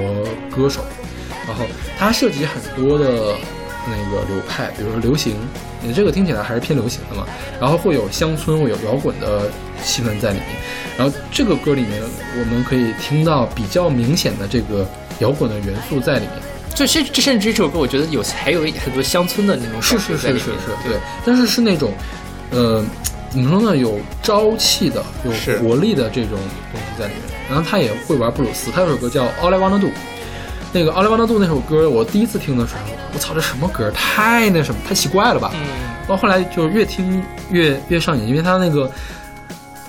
[0.51, 0.83] 歌手，
[1.47, 1.65] 然后
[1.99, 3.05] 他涉及很多的
[3.87, 5.37] 那个流派，比如说流行，
[5.83, 7.27] 你这个听起来还是偏流行的嘛，
[7.61, 9.51] 然后会有乡村，会有摇滚的
[9.83, 10.49] 气氛在里面，
[10.97, 12.03] 然后这个歌里面
[12.39, 16.31] 我们可以听到比较明显的这个摇滚的元素在里面。
[16.75, 20.51] 就甚这甚至这首歌，我觉得有还有很多乡村的那种是是是是是，
[20.83, 21.93] 对，但是是那种，
[22.51, 22.85] 呃，
[23.35, 26.39] 怎么说呢，有朝气的、有活力的这种
[26.73, 27.23] 东西在里面。
[27.51, 29.89] 然后他也会玩布鲁斯，他有首歌叫《All I Wanna Do》，
[30.73, 33.91] 那个《All I Wanna Do》那首歌，我第一次听的时候，我操，这什么歌？
[33.91, 35.51] 太那什么，太奇怪了吧？
[35.55, 35.61] 嗯，
[36.09, 38.91] 到后来就越听越越上瘾，因为他那个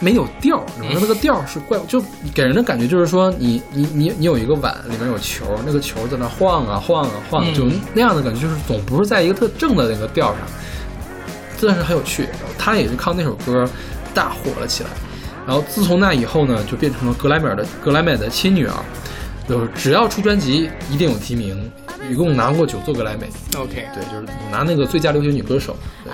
[0.01, 2.03] 没有调儿，然后那个调儿是怪，就
[2.33, 10.39] 给人的感觉就是说你你你你有一个碗，里面有球，那个球在那晃啊晃啊晃，嗯就那样的感觉，就是总不是在一个特正的那个调上，
[11.57, 12.23] 真的是很有趣。
[12.23, 13.67] 然后他也是靠那首歌
[14.13, 14.89] 大火了起来，
[15.45, 18.73] 然后自从那以后呢，就变成了格莱美尔的格莱美的亲女儿，
[19.47, 21.71] 就是只要出专辑一定有提名，
[22.09, 23.29] 一共拿过九座格莱美。
[23.57, 25.77] OK，对，就是拿那个最佳流行女歌手。
[26.03, 26.11] 对，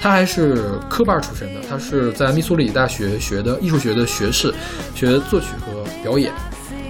[0.00, 4.52] 她还是科班出身的，她是在密苏里大学学的艺术学的学士，
[4.94, 6.32] 学作曲和表演。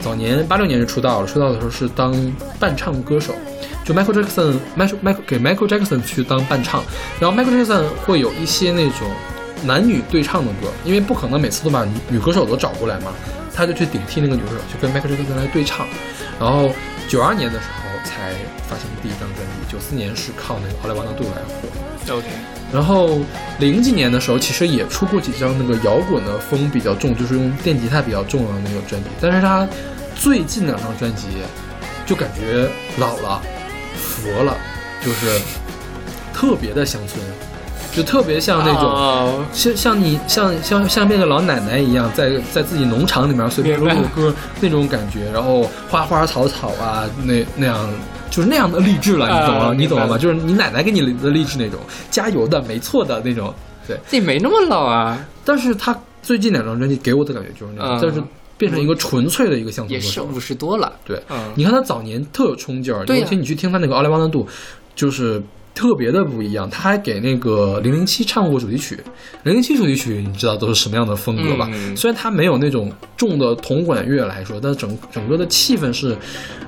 [0.01, 2.13] 早年八六年就出道了，出道的时候是当
[2.59, 3.35] 伴唱歌手，
[3.85, 6.83] 就 Michael Jackson Michael Michael 给 Michael Jackson 去当伴唱，
[7.21, 9.09] 然后 Michael Jackson 会有一些那种
[9.65, 13.13] 男女对唱的歌，因为不可能每次都把女女歌手都找过来嘛，
[13.55, 15.87] 他就去顶替那个女歌手，去跟 Michael Jackson 来对唱。
[16.41, 16.73] 然后
[17.09, 18.33] 九二年的时候才
[18.69, 22.17] 发行第一张专辑，九四年是靠那个《奥莱瓦纳杜》来火。
[22.17, 22.27] OK，
[22.73, 23.21] 然后
[23.61, 29.09] 零几年的时候，其实也出过几张那个摇滚的风比较重，就是用电吉他比较重的那个专辑。
[29.21, 29.69] 但是他
[30.17, 31.29] 最近两张专辑
[32.05, 32.69] 就感觉
[32.99, 33.41] 老了、
[33.97, 34.57] 佛了，
[35.05, 35.41] 就是
[36.33, 37.21] 特别的乡村，
[37.95, 38.85] 就特别像那种。
[38.85, 47.89] 哦像像你像像像那个老奶奶一样，在在自己农场里面随便录明白录歌那种感觉，然后花花草草啊，那那样
[48.31, 49.65] 就是那样的励志了，你懂吗？
[49.67, 50.17] 啊你懂了吗？
[50.19, 51.79] 就是你奶奶给你的励志那种，
[52.11, 53.53] 加油的，没错的那种。
[53.87, 58.23] 对，这没那么老啊，但是他最近两张专辑给我的感觉就是那样，嗯但是
[58.63, 60.23] 变成一个纯粹的一个乡村歌手。
[60.23, 60.93] 也是五十多了。
[61.05, 64.45] 对，嗯你看他早年特有冲劲儿，尤其你去听他那个《奥利旺的度》，
[64.95, 65.43] 就是
[65.75, 66.71] 特别的不一样。
[66.71, 68.97] 他还给那个零零七唱过主题曲，
[69.43, 71.69] 零零七主题曲你知道都是什么样的风格吧？
[71.73, 76.17] 嗯虽然他没有那种重的铜管乐来说，但整整个的气氛是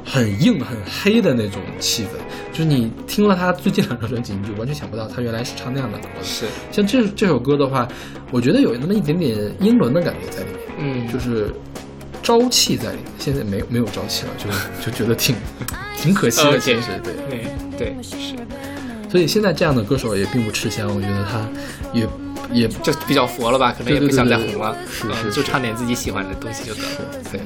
[0.05, 2.09] 很硬、很黑的那种气氛。
[2.51, 6.25] 就是你听了他最近两张专辑，你就完全想不到他原来是唱那样的歌的。
[6.25, 7.87] 是，像这这首歌的话，
[8.31, 10.61] 我觉得有那么一点点英伦的感觉在里面。
[10.79, 11.53] 嗯，就是
[12.25, 13.05] 朝气在里面。
[13.19, 14.51] 现在没有没有朝气了，就
[14.91, 15.37] 就觉得挺
[15.97, 16.59] 挺可惜的。
[16.59, 17.47] 其实对，对
[17.79, 18.35] 对是，
[19.11, 21.47] 所以现在这样的歌手也并不吃香，我觉得他
[21.93, 22.09] 也
[22.51, 24.77] 也就比较佛了吧，可能也不想再红了，
[25.33, 26.89] 就唱点自己喜欢的东西就得了。
[27.31, 27.41] 对。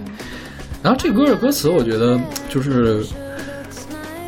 [0.81, 2.19] 然后这歌的歌词，我觉得
[2.49, 3.05] 就是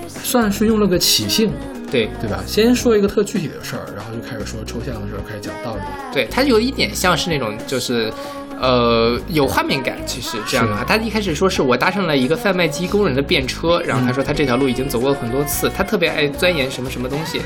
[0.09, 1.53] 算是用了个起兴，
[1.91, 2.43] 对对吧？
[2.45, 5.83] 先说一个特具体的事儿，然后就开始说抽象的事儿，开始讲道理。
[6.13, 8.13] 对，它有一点像是那种就是。
[8.61, 9.97] 呃，有画面感。
[10.07, 17.41] 其实这样的话，他一开始说是我搭上了一个贩卖机工人的便车，然后他说他这条路已经走过很多次，他特别爱钻研什么什么东西，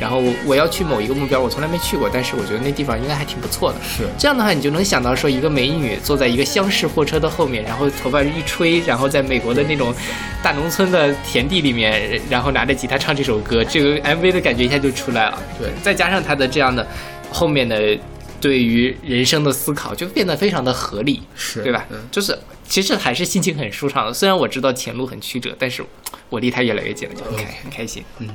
[0.00, 3.78] 然后我要去某一个目标，我从来没去过，但是我觉得那地方应该还挺不错的。
[3.80, 9.94] 是这样的话，你就能想到说一个美女坐在一个厢式货车的后面，然后头发一吹，然后在美国的那种
[10.42, 15.38] 大农村的田地里面，然后拿着吉他唱这首歌，这个 MV 的感觉一下就出来了。
[15.60, 16.84] 对再加上他的这样的
[17.30, 17.96] 后面的
[18.40, 21.86] 对于人生的思考，就变得非常的合理，是对吧？
[21.90, 24.12] 嗯就是其实还是心情很舒畅的。
[24.12, 25.84] 虽然我知道前路很曲折，但是
[26.28, 28.02] 我离他越来越近了，就很开很开心。
[28.18, 28.28] 嗯。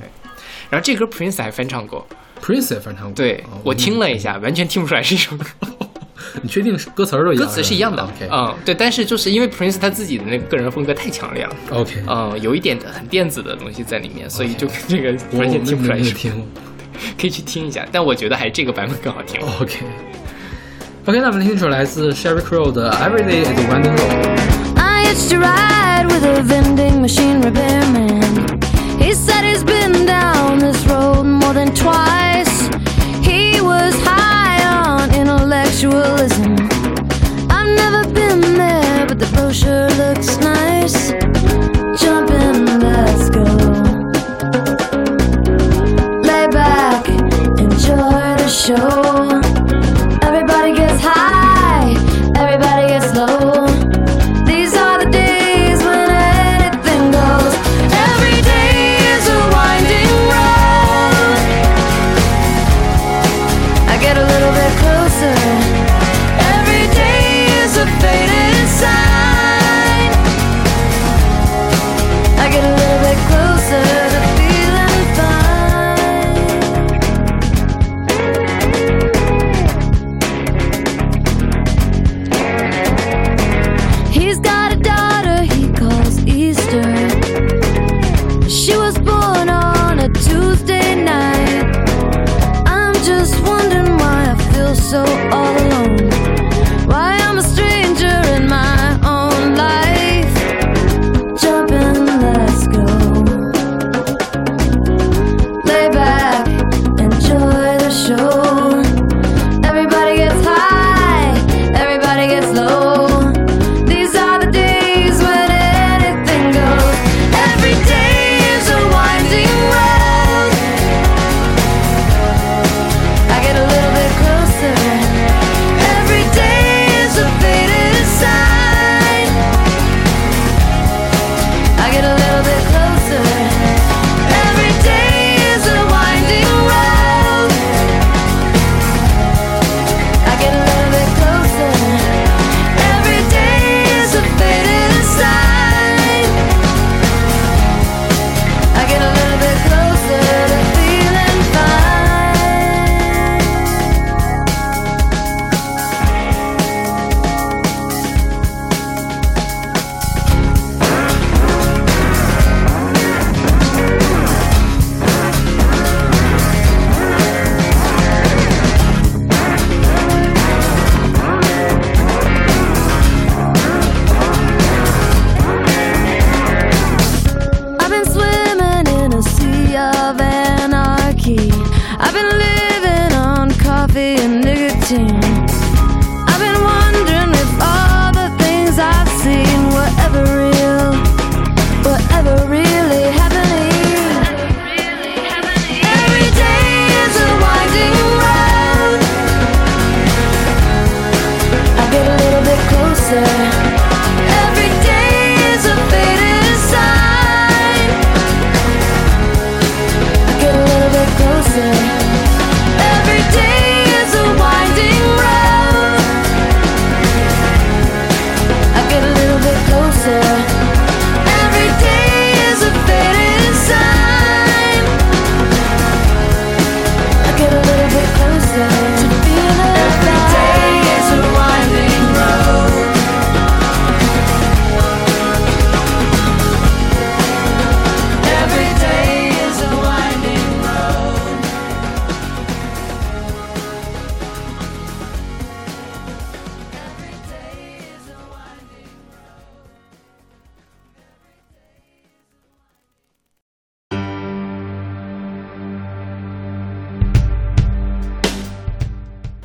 [0.70, 2.08] 然后这歌 Prince 还翻唱过
[2.42, 3.14] ，Prince 也翻唱过。
[3.14, 5.46] 对哦我听了一下，完全听不出来是一首歌。
[6.42, 7.46] 你确定是歌词儿都一样？
[7.46, 16.48] 歌词是一样的嗯，对，但是就是因为 Prince 他自己的那个个人风格太强烈了，OK，嗯，有一点很电子的东西在里面，所以就跟这个完全听不出来是，没没听过。
[17.19, 19.41] 可以去听一下，但我觉得还是这个版本更好听。
[19.61, 24.37] OK。OK， 那我们听一首来自 Sherry Crow 的《Every Day Is a Winding Road》。
[24.81, 28.61] I used to ride with a vending machine repairman.
[28.99, 32.69] He said he's been down this road more than twice.
[33.23, 36.57] He was high on intellectualism.
[37.49, 41.13] I've never been there, but the brochure looks nice.
[48.78, 49.01] Show.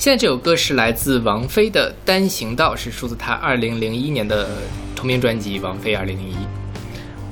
[0.07, 4.47] 现在这首歌是来自王菲的《单行道》，是出自她二零零一年的
[4.95, 6.35] 同名专辑《王菲二零零一》。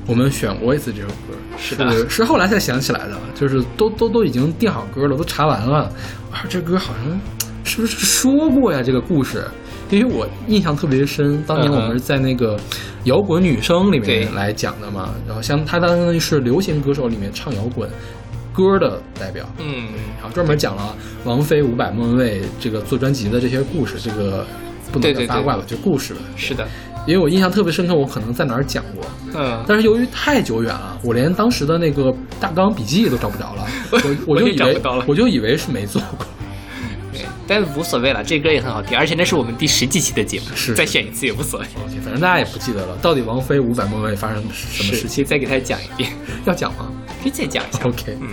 [0.05, 5.89] 我们选过一次这首歌，是的是是后来才想起来的，就是都都都已经定好歌了，都查完了。
[6.29, 7.17] 啊，这歌好像
[7.63, 8.83] 是不是说过呀？
[8.83, 9.47] 这个故事，
[9.89, 12.59] 因为我印象特别深，当年我们是在那个
[13.05, 17.89] 摇滚女声里面来讲的嘛，然后像她当于是流行歌手里面唱摇滚
[18.55, 19.89] 歌的代表，嗯，
[20.19, 24.45] 然后专门讲了王菲、伍佰、莫文蔚这个做专辑的这些故事，这个
[24.91, 26.21] 不能叫八卦吧，就故事吧。
[26.37, 26.65] 是的，
[27.05, 29.03] 因为我印象特别深刻，我可能在哪儿讲过，
[29.33, 36.25] 嗯，但是由于太久远了，我连当时的那个大纲笔记都找不着了，我我就以为 我就以为是没做过。
[37.45, 41.65] 对，但是无所谓了，这歌也很好听，而且那是我们第十几期的节目，是再选一次也无所谓。
[41.85, 45.23] OK，反正大家也不记得了，到底王菲、伍佰、莫文蔚发生什么是，事情？
[45.25, 46.11] 再给大家讲一遍，
[46.45, 46.91] 要讲吗
[47.21, 47.79] 可以再讲一下。
[47.83, 48.27] ？OK，嗯，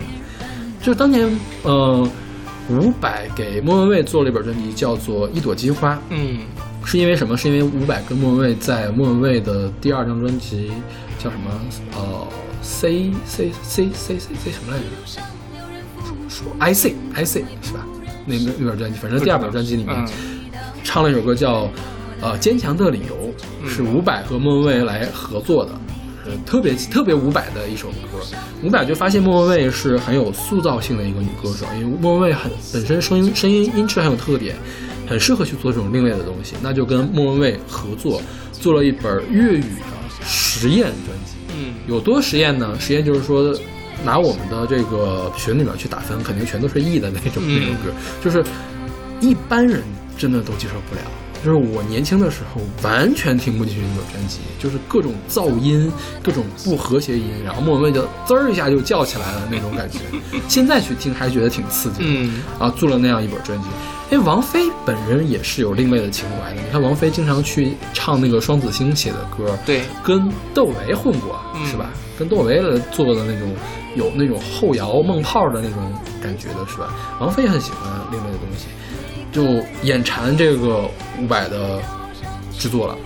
[0.80, 1.28] 就是当年
[1.62, 2.08] 呃，
[2.70, 5.94] 伍佰给莫文蔚做了一本专辑，叫做《一朵金花》。
[6.10, 6.40] 嗯，
[6.84, 7.36] 是因为什么？
[7.36, 10.70] 是因为伍佰跟莫文蔚在莫文蔚的第二张专辑
[11.18, 11.50] 叫什么？
[11.96, 12.28] 呃
[12.62, 14.84] ，C C C C C C 什么来着？
[16.28, 17.86] 说 I C I C 是吧？
[18.26, 20.08] 那那那本专辑，反正第二本专辑里面、嗯
[20.84, 21.70] 唱了一首歌叫
[22.20, 23.32] 呃《坚强的理由》，
[23.68, 25.70] 是伍佰和莫文蔚来合作的。
[26.24, 28.18] 呃，特别特别伍佰的一首歌，
[28.64, 34.56] 伍佰就发现莫文蔚是很有塑造性的一个女歌手，因为莫文蔚很本身声音声音音质很有特点，
[35.08, 38.20] 很适合去做这种另类的东西，那就跟莫文蔚合作，
[38.52, 41.34] 做了一本粤语的实验专辑。
[41.56, 42.76] 嗯，有多实验呢？
[42.80, 43.54] 实验就是说，
[44.04, 48.44] 拿我们的这个旋律里面去打分，肯定全都是 E 的那种、嗯那种歌，就是
[49.20, 49.82] 一般人
[50.16, 51.00] 真的都接受不了。
[51.44, 55.90] 就是我年轻的时候完全听不进去那种专辑，就是各种噪音、
[56.22, 59.98] 各种不和谐音，然后莫文蔚就滋儿一下就叫起来了那种感觉。
[60.46, 62.04] 现在去听还觉得挺刺激的。
[62.06, 63.66] 嗯，啊，做了那样一本专辑。
[64.12, 66.60] 因为王菲本人也是有另类的情怀的。
[66.60, 71.90] 你看王菲经常去唱那个双子星写的歌，对，跟窦唯混过，嗯是吧？
[72.16, 73.52] 跟窦唯来做的那种
[73.94, 75.78] 有那种后摇梦泡的那种
[76.22, 76.92] 感觉的，是吧？
[77.20, 78.66] 王菲也很喜欢另类的东西，
[79.32, 80.88] 就眼馋这个
[81.20, 81.80] 伍佰的
[82.58, 82.96] 制作了。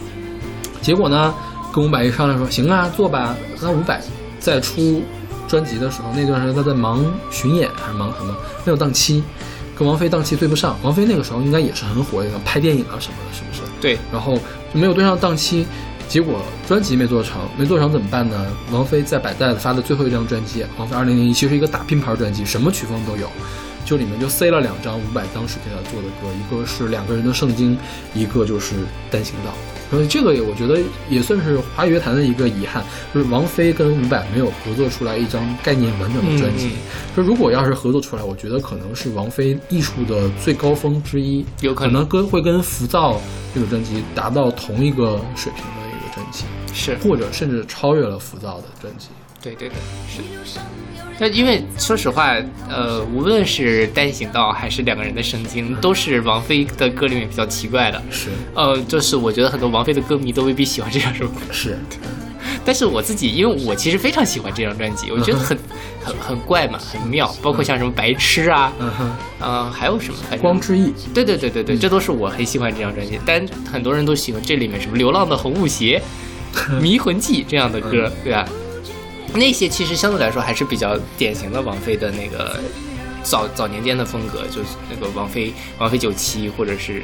[0.83, 1.35] 结果呢，
[1.73, 3.37] 跟伍佰一商量说，行啊，做吧。
[3.61, 4.01] 那伍佰
[4.39, 5.03] 在出
[5.49, 8.35] 专辑的时候，那段时间他在忙巡演还是忙什么，
[8.65, 9.23] 没有档期，
[9.77, 10.77] 跟王菲档期对不上。
[10.83, 13.63] 王菲那个时候应该也是很火的，拍电影啊什么的，是不是？
[13.81, 14.39] 对，然后
[14.73, 15.67] 就没有对上档期，
[16.09, 18.47] 结果专辑没做成，没做成怎么办呢？
[18.71, 21.05] 王菲在百代发的最后一张专辑《王菲2001》，
[21.35, 23.29] 其实一个大拼盘专辑，什么曲风都有，
[23.85, 27.77] 就里面就塞了两张伍佰当时给他做的歌，一个是两个人的圣经，
[28.15, 28.77] 一个就是
[29.11, 29.53] 单行道。
[29.89, 32.85] 所以这个也我觉得也算是华语乐坛的一个遗憾，
[33.15, 36.73] 就是王菲跟伍佰没有合作出来一张概念完整的专辑。
[37.15, 43.21] 说如果要是合作出来，我觉得可能是王菲艺术的最高峰之一，有可能跟会跟浮躁
[43.55, 45.86] 这个专辑达到同一个水平的，
[46.77, 49.09] 是，或者甚至超越了浮躁的专辑。
[49.43, 50.61] 对对对，是。
[51.19, 52.37] 那因为说实话，
[52.69, 58.03] 呃，无论是单行道还是两个人的圣经，都是王菲的歌里面比较奇怪的。
[58.11, 58.29] 是。
[58.55, 61.79] 呃，就是我觉得很多王菲的歌迷都未必喜欢这两首歌，是，
[62.67, 65.57] 但是我自己，因为我其实非常喜欢这张专辑，我觉得很
[66.05, 69.11] 很很怪嘛，很妙，包括像什么白痴啊，嗯哼，
[69.41, 73.19] 呃，还有什么，光之翼，对对对对对，这都是我很喜欢这张专辑。
[73.25, 75.99] 但很多人都喜欢这里面什么《流浪的红舞鞋》
[76.81, 78.49] 《迷魂记》这样的歌，对吧？
[79.35, 82.59] 那些其实相对来说还是比较典型的王菲的那个
[83.23, 87.03] 早早年间的风格，就是那个王菲王菲九七或者是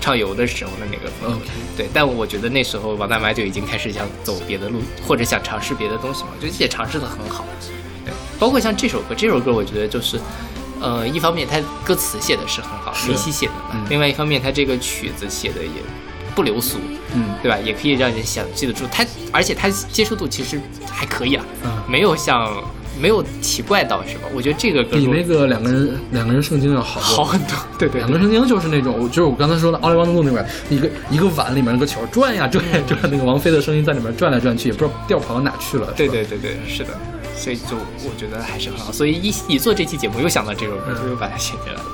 [0.00, 1.46] 畅游的时候的那个风格。
[1.76, 7.44] 对，但我觉得那时候王大妈就已经开始想走别的路，或者想尝试别的东西嘛，我觉得也尝试的很好。
[8.04, 10.20] 对，包括像这首歌，这首歌我觉得就是，
[10.80, 15.70] 呃，一方面它歌词写的是很好，是林夕写的嘛；嗯另外一方面，它这个曲子写的也
[16.34, 16.78] 不流俗，
[17.14, 17.58] 嗯对吧？
[17.64, 20.60] 也可以让人想记得住它，而且它接受度其实
[20.90, 22.50] 还可以啊，嗯没有像
[23.00, 24.28] 没有奇怪到什么？
[24.34, 27.04] 我觉得这个比那个两个人两个人圣经要好多。
[27.16, 35.92] 好很多，对对对两个人圣经就是那种，就是我刚才说的奥利旺的路那边，一个一个碗里面那个球转呀转呀转，那个王菲的声音在里面转来转去，也不知道调跑到哪去了。
[35.96, 36.90] 对对对对，是的，
[37.34, 38.92] 所以就我觉得还是很好。
[38.92, 41.84] 所以一一做这期节目，又想到这首歌，就又把它写进来了。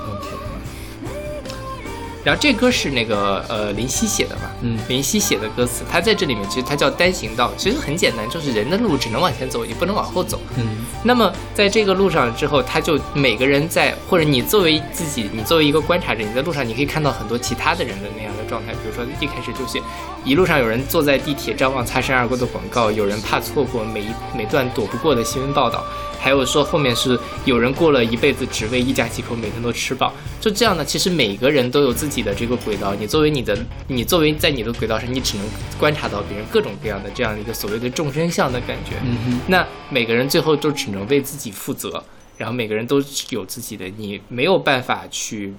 [2.24, 10.40] 然后这歌是那个呃林夕写的嘛，嗯林夕写的歌词，他在这里面其实他叫单行道，其实很简单，就是人的路只能往前走，也不能往后走。
[10.56, 10.66] 嗯
[11.04, 18.72] 那么在这个路上之后，他就每个人在，或者你作为自己，你作为一个观察者，你在路上你可以看到很多其他的人的那样的状态。
[18.72, 19.80] 比如说一开始就写
[20.24, 25.84] 一路上有人坐在地铁张望擦身而过的广告，有人怕错过每一每段躲不过的新闻报道，
[26.18, 30.12] 还有说后面是有人过了一辈子只为一家几口每天都吃饱。
[30.40, 32.94] 就这样呢，其实每个人都有自己的这个轨道。
[32.94, 35.46] 你作为你的，你作为在你的轨道上，你只能
[35.78, 38.96] 观察到别人各种各样的这样一个所谓的众生相的感觉。
[39.04, 42.02] 嗯哼，那每个人最后都只能为自己负责，
[42.36, 45.54] 然后每个人都有自己的，你没有办法去。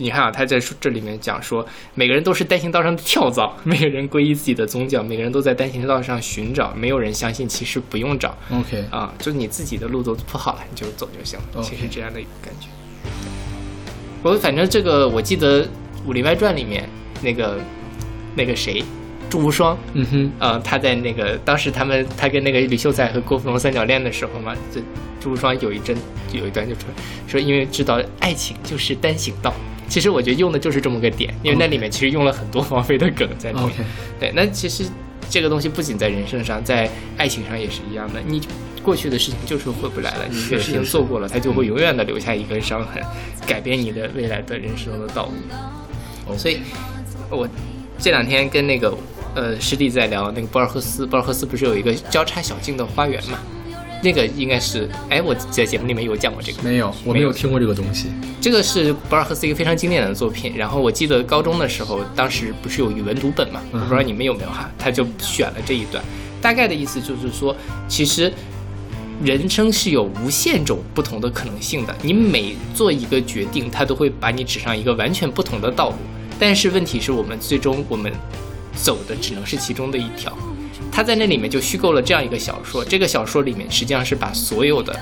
[0.00, 11.62] 你看啊，他在说这里面讲说，每个人都是单行道上的跳蚤， 每个人皈依自己的宗教，每个人都在单行道上寻找，没有人相信其实不用找 OK，啊，就你自己的路都铺好了，你就走就行了。
[11.62, 12.68] 其实这样的一个感觉。
[14.22, 15.64] 我反正这个我记得
[16.06, 16.88] 《武林外传》里面
[17.22, 17.58] 那个
[18.34, 18.82] 那个谁，
[19.28, 24.80] 祝无双，嗯哼，呃，他在那个当时他们他跟那个吕秀才和郭芙蓉三角恋的时候嘛，这
[25.20, 25.94] 朱无双有一阵
[26.32, 26.84] 有一段就说
[27.28, 29.54] 说，因为知道爱情就是单行道。
[29.90, 33.72] 其实我觉得用的就是这么个点，因为那里面其实用了很多王菲的梗在里面。
[34.20, 34.84] 对，那其实
[35.28, 36.88] 这个东西不仅在人生上，在
[37.18, 38.20] 爱情上也是一样的。
[38.24, 38.40] 你
[38.84, 43.02] 过去的事情就是回不来了，你一个事情做过了，它就会永远的留下一根伤痕，
[43.46, 45.32] 改变你的未来的人生的道路。
[46.26, 46.60] 哦所以，
[47.28, 47.48] 我
[47.98, 48.96] 这两天跟那个
[49.34, 53.38] 呃师弟在聊那个博尔赫斯，博尔赫斯不是有一个交叉小径的花园嘛？
[54.02, 56.62] 那个应该是，哎，我在节目里面有讲过这个。
[56.62, 58.08] 没有，我没有听过这个东西。
[58.40, 60.54] 这个是博尔赫斯一个非常经典的作品。
[60.56, 63.60] 然后我记得高中的时候，当时不是有语文读本嘛？
[63.72, 64.70] 我不知道你们有没有哈？
[64.78, 66.02] 他就选了这一段，
[66.40, 67.54] 大概的意思就是说，
[67.88, 68.32] 其实
[69.22, 71.94] 人生是有无限种不同的可能性的。
[72.00, 75.96] 你每做一个决定，它都会把你指上一个完全不同的道路。
[76.38, 78.10] 但是问题是我们最终我们
[78.74, 80.34] 走的只能是其中的一条。
[80.92, 84.98] 他在那里面就虚构了这样一个小说，这个小说里面实际上是把所有的，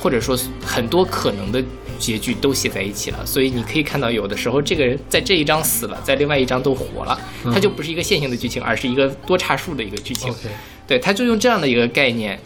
[0.00, 1.62] 或者说很多可能的
[1.98, 3.24] 结局都写在一起了。
[3.24, 10.32] 所以你可以看到，有的时候这个人在这一章死了，在另外一章都活了，它就不是一个线性的剧情，而是一个多叉数的一个剧情。
[10.86, 12.38] 对，他就用这样的一个概念，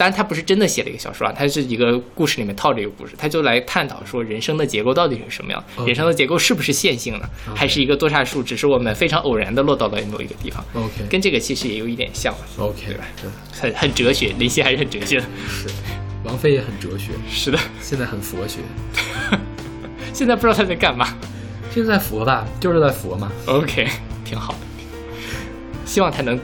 [0.00, 11.04] 当然他不是真的写了一个小说啊，他是一个故事里面套着一个故事，他就来探讨说人生的结构到底是什么样人生的结构是不是线性的还是一个多叉树，只是我们非常偶然的落到了某一个地方，OK。
[11.10, 13.04] 跟这个其实也有一点像，OK，对吧？
[13.20, 13.30] 对，
[13.60, 15.68] 很很哲学，林夕还是很哲学的，是，
[16.24, 18.60] 王菲也很哲学，是的，现在很佛学。
[20.14, 21.08] 现在不知道他在干嘛。
[21.74, 23.30] 现在佛吧，就是在佛嘛。
[23.44, 23.86] ，OK，
[24.24, 24.54] 挺好。
[24.54, 24.58] 的，
[25.84, 26.40] 希望他能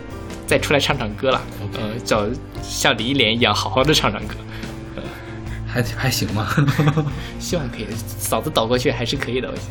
[0.46, 1.40] 再出来唱唱歌了
[1.74, 2.24] 呃，找
[2.62, 4.34] 像李忆莲一样好好的唱唱歌。
[5.66, 6.46] 还还行吗？
[7.38, 7.86] 希望可以，
[8.18, 9.64] 嫂子倒过去还是可以的，我想。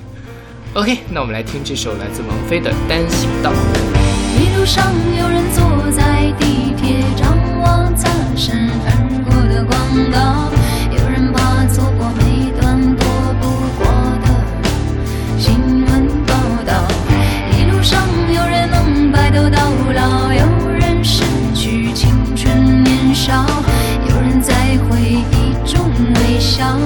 [0.83, 3.51] OK，那我们来听这首来自王菲的《单行道》。
[4.37, 8.91] 一路上有人坐在地铁张望擦身而
[9.23, 9.73] 过的广
[10.11, 10.51] 告，
[10.91, 13.07] 有人怕错过每段躲
[13.39, 13.47] 不
[13.79, 13.87] 过
[14.21, 14.27] 的
[15.39, 15.55] 新
[15.85, 16.35] 闻报
[16.67, 16.85] 道。
[17.57, 19.57] 一路上有人能白头到
[19.93, 20.45] 老，有
[23.27, 24.53] 有人在
[24.87, 26.77] 回忆中微笑，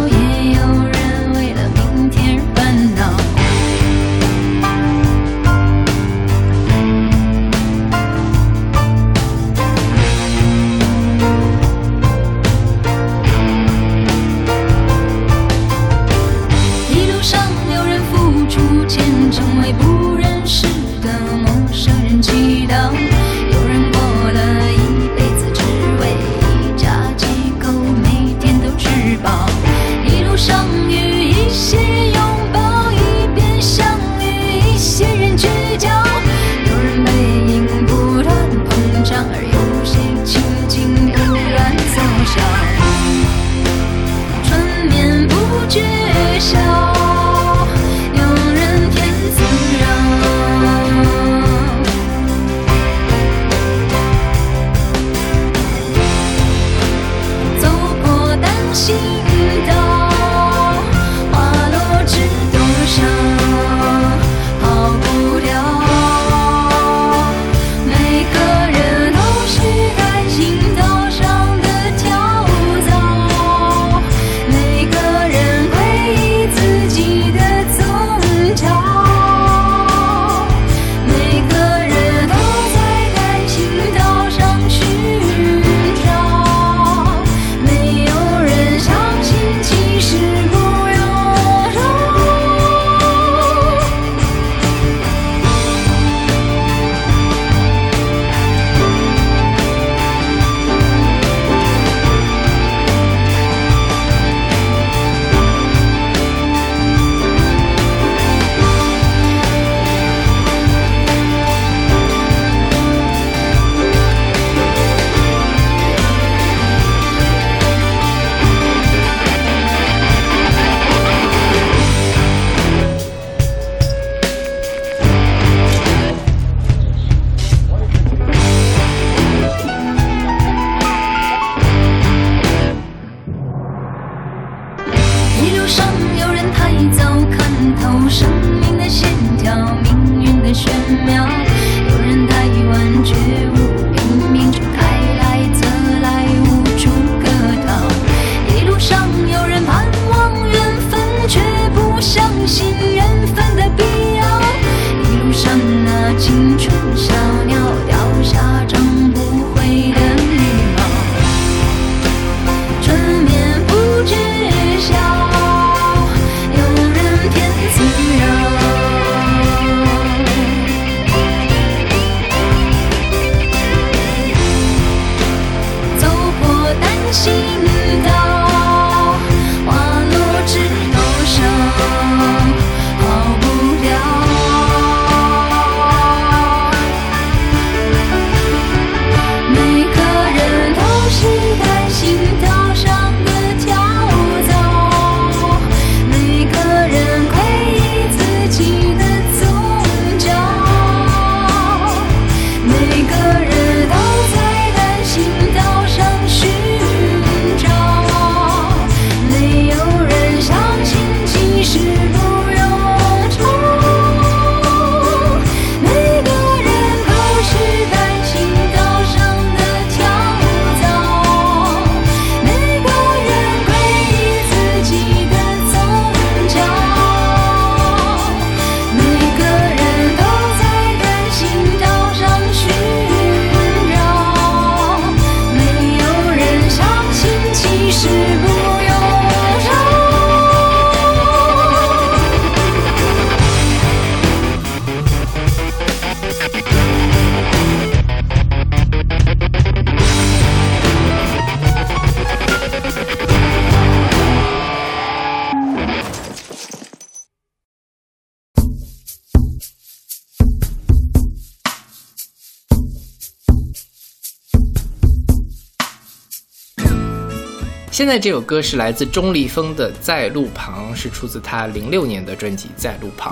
[268.10, 273.32] 在这首歌是来自钟立风的《在路旁》，是出自他零六年的专辑《在路旁》。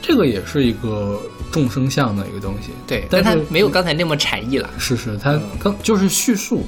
[0.00, 1.20] 这个也是一个
[1.52, 4.70] 众生相的一个东西，对，但他没有刚才那么禅意了。
[4.78, 6.64] 是是，它刚就是叙述，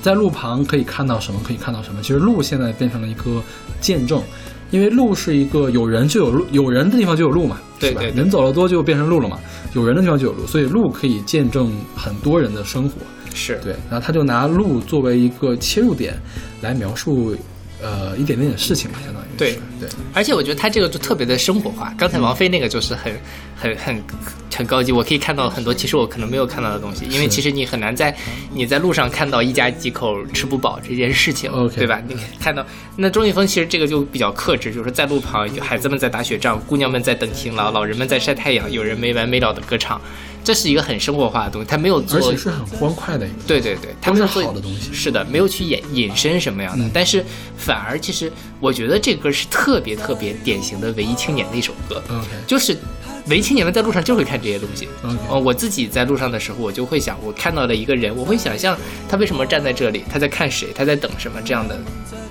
[0.00, 2.00] 在路旁可以看到什么，可以看到什么。
[2.00, 3.42] 其实路现在变成了一个
[3.80, 4.22] 见证，
[4.70, 9.40] 因为路是一个有人就有路，有人的地方就有路嘛，对吧对对对人走了多就变成路了嘛，
[9.74, 12.94] 有人的地方就有路，所以路可以见证很多人的生活。
[13.36, 16.14] 是对，然后他就拿路作为一个切入点
[16.62, 17.36] 来描述，
[17.82, 19.88] 呃，一点点的事情吧，相当于是对对。
[20.14, 21.94] 而且我觉得他这个就特别的生活化。
[21.98, 23.12] 刚才王菲那个就是很、
[23.54, 24.02] 很、很、
[24.56, 28.16] 很高级，我可以看到很多其实我可能没有看到的东西，因为其实你很难在
[28.54, 32.00] 你在路上看到一家几口吃不饱这件事情对吧？
[32.08, 32.64] 你看到
[32.96, 40.00] 那钟立风其实这个就比较克制，就是在路旁，有孩子们在打雪仗，姑娘们在等情郎，老人们在晒太阳，有人没完没了的歌唱，
[40.46, 44.92] 这是一个很生活化的东西，他没有做而且是很欢快的一个，对对对，他都是们做好的东西。
[44.92, 46.90] 是的，没有去引引申什么样的，嗯。
[46.94, 47.24] 但是
[47.56, 52.00] 反而其实我觉得这歌是特别特别典型的文艺青年的一首歌。
[52.46, 52.78] 就是
[53.26, 54.88] 文艺青年们在路上就会看这些东西。
[55.28, 58.78] 我自己在路上的时候，我就会想，我看到了一个人，我会想象
[59.08, 61.76] 他为什么站在这里，他在看谁，他在等什么这样的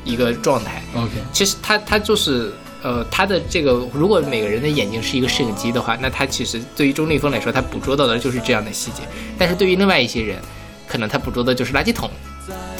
[0.05, 0.81] 一个状态。
[0.95, 2.53] OK 其实他他就是
[2.83, 9.01] 呃，他的这个，如果每个人的眼睛是一个摄影机的话，那他其实对于钟立风来说，他捕捉到的就是这样的细节。
[9.37, 10.37] 但是对于另外一些人，
[10.87, 12.09] 可能他捕捉的就是垃圾桶，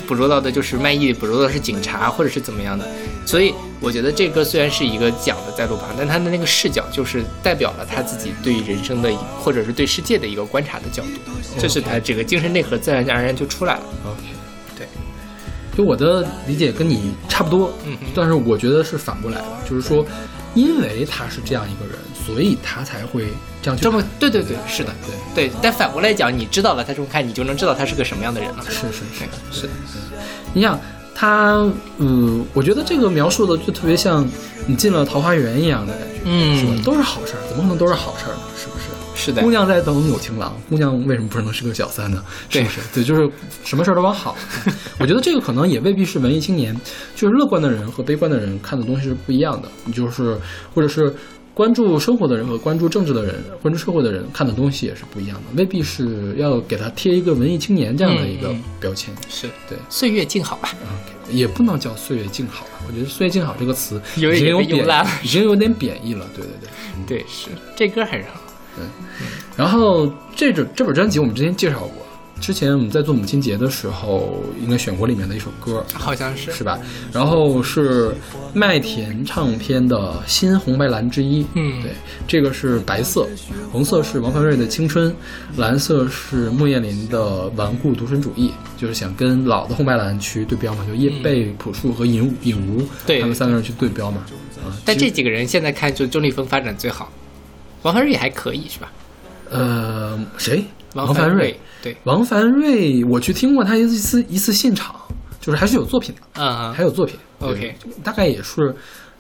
[0.08, 2.86] 捕捉到的就是卖艺，捕捉到的是警察或者是怎么样的。
[3.26, 13.84] 所以我觉得这歌虽然是一个讲的在路旁，但他的那个视角就是代表了他自己对人生的或者是对世界的一个观察的角度，这是他这个精神内核自然而然就出来了。
[14.06, 14.22] OK，
[15.78, 20.06] 就我的理解跟你差不多，嗯哼但是我觉得是反过来的，就是说，
[20.54, 21.96] 因为他是这样一个人，
[22.26, 23.28] 所以他才会
[23.62, 24.94] 这样去这么对对对，是的，
[25.36, 25.52] 对对。
[25.62, 28.64] 但反过来讲，你知道了他这么看，你就能知道他是个什么样的人了。
[28.70, 29.74] 是是是对，是的，
[30.54, 30.80] 你想
[31.14, 34.28] 他，嗯，我觉得这个描述的就特别像
[34.66, 36.82] 你进了桃花源一样的感觉，嗯是吧？
[36.86, 38.42] 都是好事儿，怎么可能都是好事儿呢？
[38.58, 38.75] 是不
[39.26, 39.34] 是？
[39.34, 42.24] 的姑，娘在等有情郎，姑娘为什么不能是个小三呢？
[42.50, 42.80] 是不是？
[42.94, 43.30] 对，就是
[43.64, 44.74] 什么事儿都往好看。
[45.00, 46.76] 我觉得这个可能也未必是文艺青年，
[47.16, 49.70] 就是乐观的人和悲观的人看的东西是不一样的。
[49.86, 50.38] 你就是
[50.74, 51.14] 或者是
[51.54, 59.14] 关注生活的人和关注政治的人、关注社会的人看的东西也是不一样的，未必是要给他贴一个文艺青年这样的一个标签。
[59.30, 60.70] 是对岁月静好吧。
[61.32, 62.72] 也不能叫岁月静好吧？
[62.88, 64.86] 我觉得“岁月静好”这个词已经有贬
[65.24, 66.24] 已经有点贬义了。
[66.36, 66.70] 对对对。
[67.08, 68.40] 对，是这歌还是好。
[69.56, 72.06] 然后这种这本专辑我们之前介绍过，
[72.42, 76.52] 之前我们在做母亲节的时候应该选过里面的一首歌，好像是。
[76.52, 76.78] 是吧？
[77.14, 78.14] 然后是
[78.54, 81.82] 麦田唱片的新红白蓝之一，嗯。
[81.82, 81.94] 对，
[82.28, 83.28] 这个是白色，
[83.72, 85.16] 红色是王凡瑞的青春，
[85.56, 93.22] 蓝色是莫艳林的顽固独身主义，就是想跟老的红白蓝去对标嘛，就叶蓓、朴树和尹武尹吾对。
[93.22, 94.26] 他们三个人去对标嘛，
[94.66, 97.10] 啊，但这几个人现在看，就钟立风发展最好，
[97.86, 98.92] 王凡瑞也还可以，是吧？
[99.52, 100.66] 呃谁？
[100.96, 104.96] 王凡瑞，对，王凡瑞，我去听过他一次一次现场，
[105.40, 107.16] 就是还是有作品的，嗯还有作品。
[107.40, 108.74] OK 大概也是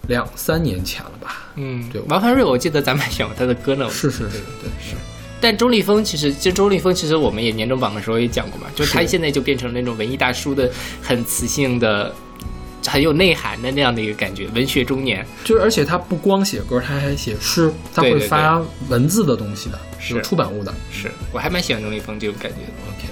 [0.07, 1.43] 两三年前了吧。
[1.55, 3.87] 嗯对，王凡瑞，我记得咱们还选过他的歌呢。
[3.89, 4.95] 是是是，对是。
[5.39, 10.71] 但钟立风其实，其实钟立风其实我们也年终榜的时候也讲过嘛，就是他现在就变成那种文艺大叔的
[11.03, 12.11] 很磁性的、
[12.85, 15.25] 很有内涵的那样的一个感觉，文学中年。
[15.43, 20.73] 就是而且他不光写歌，他还写诗，他会发文字的东西的，是有出版物的。
[20.91, 22.71] 是我还蛮喜欢钟立风这种感觉的。
[22.89, 23.07] OK，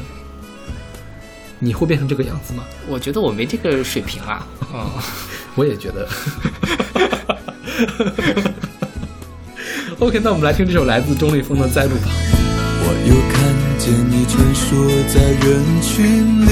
[1.59, 2.63] 你会变成这个样子吗？
[2.87, 4.47] 我觉得我没这个水平啊。
[4.73, 4.89] 嗯，
[5.55, 6.07] 我也觉得。
[9.99, 12.09] OK，那我们来听这首来自钟立风的《在路旁》。
[12.85, 14.67] 我又看见你穿梭
[15.07, 16.51] 在人群里，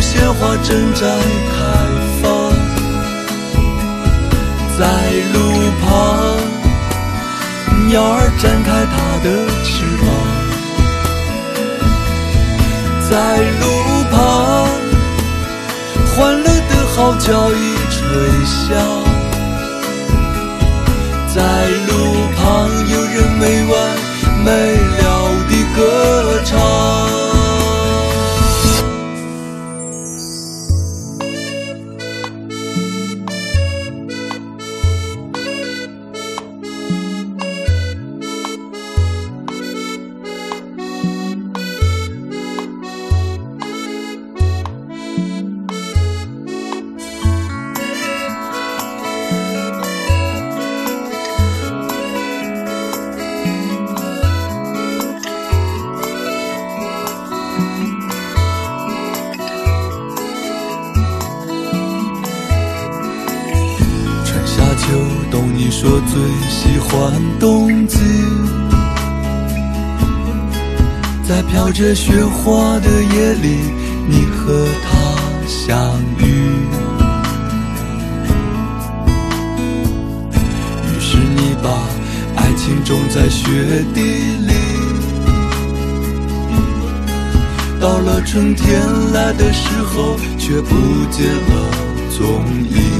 [0.00, 1.06] 鲜花正在
[1.52, 1.56] 开
[2.22, 2.28] 放，
[4.78, 4.84] 在
[5.32, 5.38] 路
[5.80, 5.86] 旁，
[7.86, 9.26] 鸟儿展开它的
[9.62, 10.08] 翅膀，
[13.10, 13.12] 在
[13.60, 13.62] 路
[14.10, 14.18] 旁，
[16.16, 17.56] 欢乐的号角已
[17.90, 18.00] 吹
[18.46, 18.68] 响，
[21.28, 21.38] 在
[21.86, 21.90] 路
[22.36, 22.38] 旁
[22.88, 23.72] 有人没完
[24.44, 24.48] 没
[24.98, 25.00] 了
[25.48, 25.78] 地歌
[26.44, 27.29] 唱。
[64.90, 64.96] 秋
[65.30, 67.96] 冬，你说最喜欢冬季，
[71.22, 73.58] 在飘着雪花的夜里，
[74.08, 74.90] 你和他
[75.46, 75.78] 相
[76.18, 76.24] 遇。
[80.82, 81.70] 于是你把
[82.34, 84.00] 爱情种在雪地
[84.44, 84.54] 里，
[87.80, 88.82] 到了春天
[89.12, 90.74] 来的时候，却不
[91.12, 91.70] 见了
[92.10, 92.26] 踪
[92.68, 92.99] 影。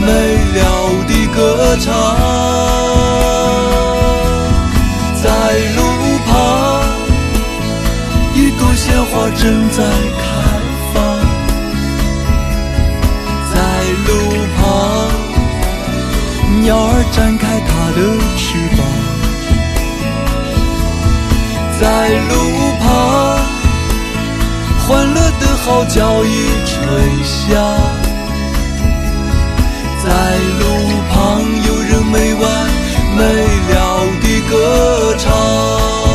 [0.00, 0.06] 没
[0.54, 0.60] 了
[1.06, 1.92] 的歌唱，
[5.22, 5.28] 在
[5.76, 5.78] 路
[6.26, 6.32] 旁，
[8.34, 9.78] 一朵鲜花正在
[10.18, 10.22] 开
[10.94, 10.96] 放，
[13.52, 13.54] 在
[14.06, 14.08] 路
[14.56, 14.58] 旁，
[16.62, 17.98] 鸟儿展开它的
[18.38, 18.44] 翅
[18.76, 18.78] 膀，
[21.78, 21.84] 在
[22.30, 22.32] 路
[22.80, 22.88] 旁，
[24.88, 26.28] 欢乐的号角已
[26.64, 26.72] 吹
[27.22, 28.09] 响。
[30.10, 30.64] 在路
[31.08, 32.42] 旁，有人没完
[33.16, 33.22] 没
[33.72, 36.09] 了地歌唱。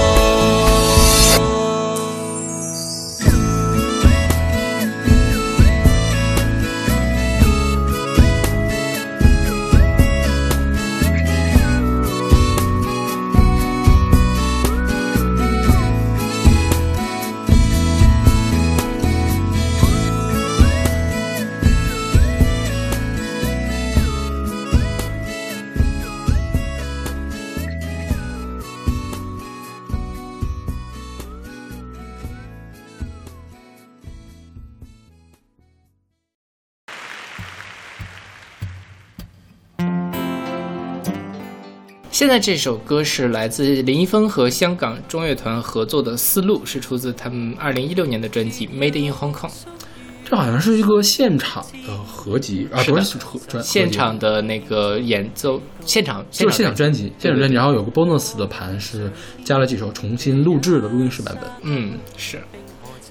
[42.26, 49.48] 现在这首歌是来自林一峰和香港中乐团合作的《思路》，是出自他们二零一六年的专辑《Made in Hong Kong》。
[50.28, 59.12] 这好像是一个现场的合集啊，不是合专现场的那个演奏，现场就是现场专辑，现场专辑，然后有个 bonus 的盘是
[59.44, 62.40] 加了几首重新录制的录音室版本，嗯是。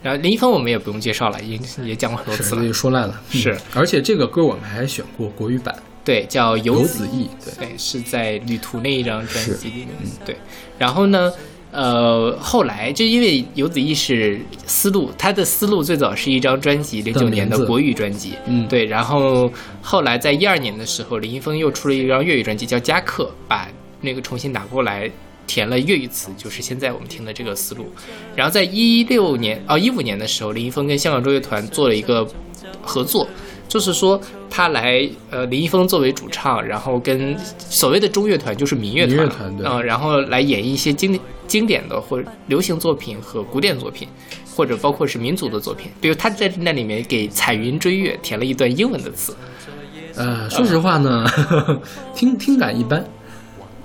[0.02, 3.22] 然后林一峰我们也不用介绍了，已经也讲过很多次了也，说烂了。
[3.32, 5.72] 嗯是而且这个歌我们还选过国语版，
[6.04, 7.28] 对，叫游游子子意，
[7.58, 9.88] 对，是在旅途那一张专辑里面。
[10.24, 10.36] 对，
[10.78, 11.32] 然后呢，
[11.72, 18.34] 呃，后来就因为游子意是思路，他的思路最早是一张专辑，零九年的国语专辑。
[18.46, 19.50] 嗯对，然后
[19.80, 23.68] 后来在一二年的时候，林一峰又出了一张粤语专辑，叫《加课》，把
[24.00, 25.10] 那个重新拿过来。
[25.46, 27.84] 填了粤语词，就是现在我们听的这个思路。
[28.34, 32.26] 然后在一六年哦一五年的时候，林一峰跟香港中乐团做了一个
[32.80, 33.28] 合作，
[33.74, 41.18] 就是说他来呃林一峰作为主唱，然后跟所谓的中乐团就是民乐团，民乐团对嗯、然后来演绎一些经
[41.48, 44.06] 经典的或流行作品和古典作品，
[44.54, 45.90] 或者包括是民族的作品。
[46.00, 49.34] 比如他在那里面给《彩云追月》填了一段英文的词，
[50.14, 51.26] 呃，说实话呢，
[52.14, 53.04] 听听感一般，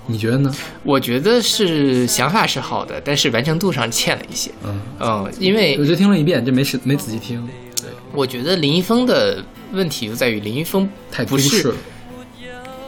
[0.06, 0.54] 你觉得呢？
[0.84, 4.52] 我觉得是想法是好的，但是完成度上欠了一些。
[4.62, 11.74] 嗯，嗯，因为我就听了一遍，就没仔没仔细听，对我觉得林一峰的问题就在于林一峰太不是。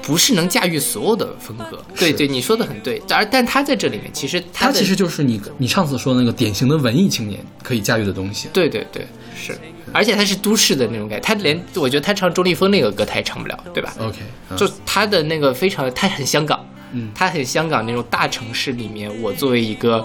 [0.05, 1.81] 不是能驾驭所有的风格。
[1.97, 3.01] 对对，你说的很对。
[3.09, 8.49] 而但他在这里面，其实的他其实就是你你上次说的那个典型的文艺青年可以驾驭的东西。
[8.53, 9.07] 对对对
[9.37, 9.57] 是，
[9.93, 14.19] 而且他是都市的那种感觉，他连我觉得他唱周立峰那个歌他也唱不了，对吧？OK，
[14.51, 20.05] 嗯就他的那个非常，他很香港，嗯他很香港那种大城市里面，我作为一个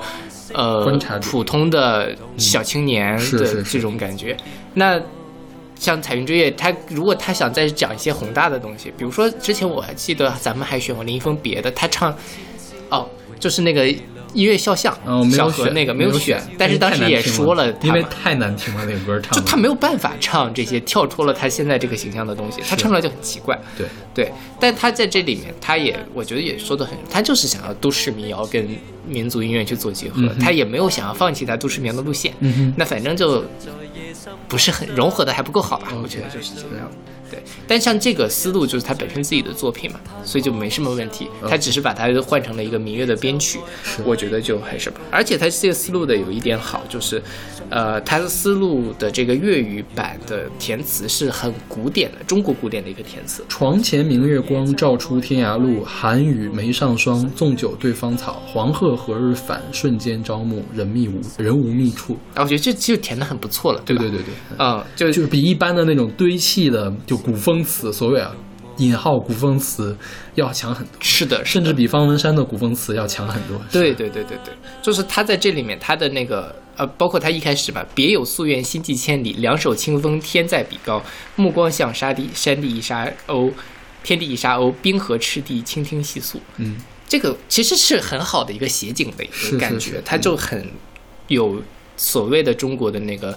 [0.53, 0.85] 呃
[1.23, 4.37] 普通的小青年的这种感觉。
[4.75, 5.01] 那
[5.79, 12.15] 像《彩云追月》，他如果他想再讲一些宏大的东西，比如说之前我还记得咱们还选过林一峰别的，他唱
[12.89, 13.07] 哦，
[13.39, 13.87] 就是那个
[14.33, 14.93] 音乐肖像，
[15.31, 19.41] 小有选，何那个没有没选，但是当时也说了因为太难听了，那个歌唱的。
[19.41, 23.57] 就他没有办法唱这些跳脱了他现在这个形象的东西，他唱出来就很奇怪。
[23.77, 28.67] 对对，但他在这里面，他也我觉得也说的很，他就是想要都市民谣跟
[29.07, 32.33] 民族音乐去做结合，嗯他也没有想要放弃他都市民谣的路线。
[32.39, 33.43] 嗯哼那反正就
[34.47, 35.87] 不是很融合的还不够好吧？
[36.01, 36.89] 我觉得就是这样。
[37.29, 41.27] 对，但像这个思路就是他本身自己的作品嘛，所以就没什么问题。
[41.49, 43.59] 他只是把它换成了一个民乐的编曲，
[44.05, 44.99] 我觉得就很什么。
[45.11, 47.21] 而且他这个思路的有一点好，就是，
[47.69, 53.43] 呃，他的思路的这个粤语版的填词是很古典的，中国古典的一个填词。
[53.47, 55.83] 床前明月光，照出天涯路。
[55.83, 58.41] 寒雨梅上霜，纵酒对芳草。
[58.45, 59.61] 黄鹤何日返？
[59.71, 62.17] 瞬间朝暮，人密无人无觅处。
[62.33, 63.83] 啊，我觉得这其实填的很不错了，吧？
[63.87, 68.35] 对对对对，嗯，就就是比一般的那种堆砌的就古风词，所谓啊
[68.77, 69.97] 引号古风词
[70.35, 73.59] 要强很多，是的，甚至比方文山的古风词要强很多。
[73.71, 74.53] 对对对对对，
[74.83, 81.01] 就是他在这里面，他的那个呃，包括他一开始吧，别有夙愿，心系千里，两手清风，天在彼高，
[81.35, 83.51] 目光向沙地，山地一沙鸥，
[84.03, 86.39] 天地一沙鸥，冰河赤地，倾听细诉。
[86.57, 90.63] 嗯，这个其实是很好的一个写景的一个感觉，是是它就很
[91.29, 91.59] 有
[91.95, 93.35] 所谓的中国的那个。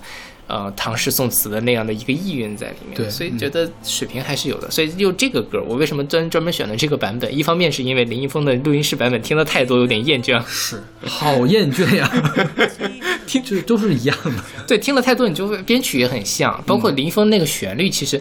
[0.50, 4.68] 呃，唐诗宋词的那样的一个意蕴在里面，对所以觉得水平还是有的。
[4.68, 7.32] 所以就这个歌，我为什么专专门选了这个版本？
[7.32, 10.44] 一方面是因为林一峰的录音室版本听了太多，有点厌倦了。
[10.48, 12.10] 是好厌倦呀，
[13.26, 14.32] 听就都是一样的。
[14.66, 18.20] 对，听了太多，你就会编曲也很像，包括林一峰那个旋律，其实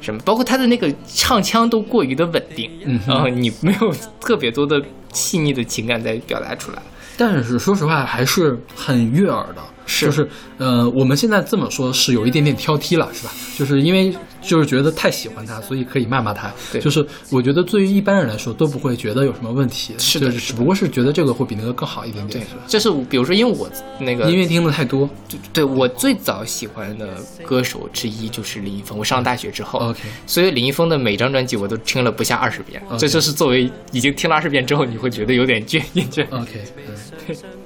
[0.00, 4.80] 什么，包括他的那个唱腔都过于的稳定，嗯然后你没有特别多的
[5.12, 6.82] 细腻的情感在表达出来。
[7.16, 9.62] 但是说实话，还是很悦耳的。
[9.86, 10.28] 是就是
[10.58, 13.32] 呃，我们现在这么说是有一点点挑剔了，是吧？
[13.56, 16.52] 就是因为就是觉得太喜欢他，所以可以骂骂他。
[16.72, 23.68] 对就是我觉得对于一般人来说都不会觉得有什么问题，是的只不过是觉得这个会比那个更好一点对点，是吧？，这是比如说，因为我
[23.98, 27.14] 那个音乐听的太多就对我最早喜欢的
[27.44, 28.98] 歌手之一就是林一峰。
[28.98, 32.82] 我上大学之后，OK，所以林一峰的每张专辑我都听了不下二十遍。
[32.98, 36.26] 这就是作为已经听了二十遍之后，你会觉得有点倦厌倦。
[36.30, 36.94] OK，嗯，
[37.28, 37.34] 我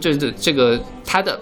[0.00, 1.38] 这这这个他的，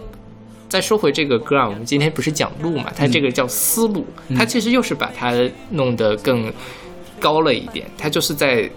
[0.69, 4.05] 再说回这个歌啊，我们今天不是讲路嘛，它这个叫思路，
[4.37, 5.33] 它其实又是把它
[5.71, 6.53] 弄得更
[7.21, 8.69] 高了一点，它就是在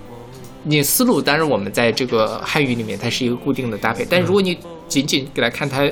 [0.63, 4.57] 你思路，当然我们在这个汉语里面它是一个固定的搭配，但如果你
[4.87, 5.89] 仅仅给它看它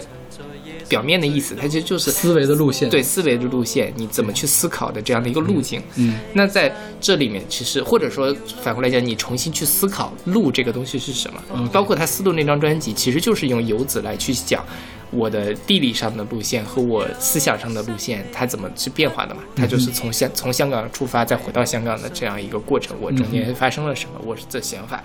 [0.88, 5.82] 表面的意思，它其实就是思维的路线，对思维的路线，你怎么去思考的这样的一个路径。
[5.96, 14.66] 嗯，那在这里面，其实或者说反过来讲，你重新去思考路这个东西是什么 OK 包括他思路那张专辑，其实就是用游子来去讲
[15.12, 19.42] 我的地理上的路线和我思想上的路线，它怎么去变化的嘛？
[19.56, 25.04] 它就是从香从香港出发，再回到香港的这样一个过程，我中间发生了什么，我是这想法。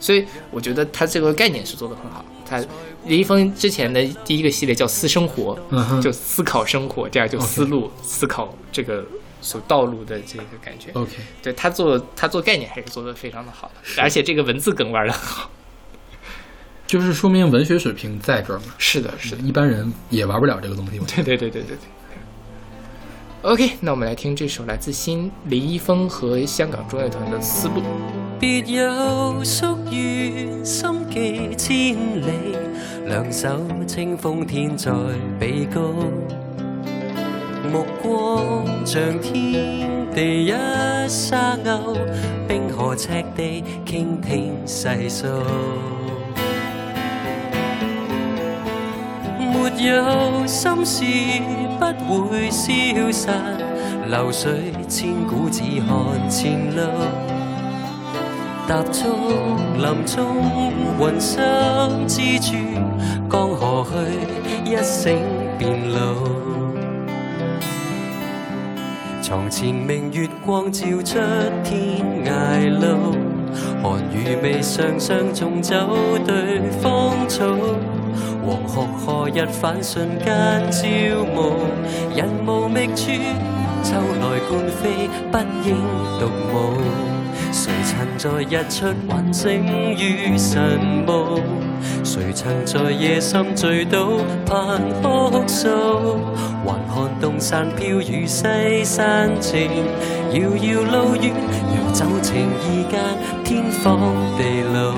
[0.00, 2.24] 所以我觉得他这个概念是做得很好。
[2.52, 2.62] 他
[3.06, 5.58] 林一峰之前的第一个系列叫“私生活”，
[6.02, 9.02] 就思考生活，这样就思路思考这个
[9.40, 10.90] 所道路的这个感觉。
[10.92, 15.50] OK，对他做他做概念还是做的非常的好的，而且这个文字梗玩的很好。
[16.86, 20.98] 就是说明文学水平在这儿嘛，是的，是的，一般人也玩不了这个东西。
[21.16, 21.78] 对对对对对对。
[23.50, 27.80] OK，那我们来听这首来自新林一峰和香港中乐团的《思路》。
[28.42, 32.56] 别有宿愿，心寄千里，
[33.06, 33.48] 两手
[33.86, 34.90] 清风天在
[35.38, 35.80] 彼高，
[37.70, 40.50] 目光像天地一
[41.08, 41.96] 沙鸥，
[42.48, 45.28] 冰河赤地倾聽細數。
[49.38, 51.04] 沒有心事
[52.08, 52.68] 不會消
[53.12, 53.40] 散，
[54.10, 56.82] 流水千古只看前路。
[58.68, 59.04] 踏足
[59.76, 62.56] 林中云想之处，
[63.28, 65.18] 江河去一醒
[65.58, 66.14] 便老。
[69.20, 71.18] 床前明月光照出
[71.64, 73.16] 天涯路，
[73.82, 75.74] 寒雨未上霜中走
[76.26, 77.44] 對芳草。
[78.46, 79.82] 黃鶴何日返？
[79.82, 80.86] 瞬間朝
[81.34, 81.54] 暮，
[82.14, 83.10] 人無覓處，
[83.82, 85.76] 秋來冠飛，不應
[86.20, 86.22] 獨
[86.52, 87.11] 舞。
[87.52, 89.62] 誰曾在日出還醒
[89.98, 91.42] 於晨霧？
[92.02, 94.08] 誰曾在夜深醉倒
[94.46, 95.68] 盼哭诉？
[96.64, 99.68] 还看东山飄雨西山靜，
[100.32, 101.34] 遙遙路遠，
[101.76, 102.98] 遊走情意间
[103.44, 104.00] 天荒
[104.38, 104.94] 地老。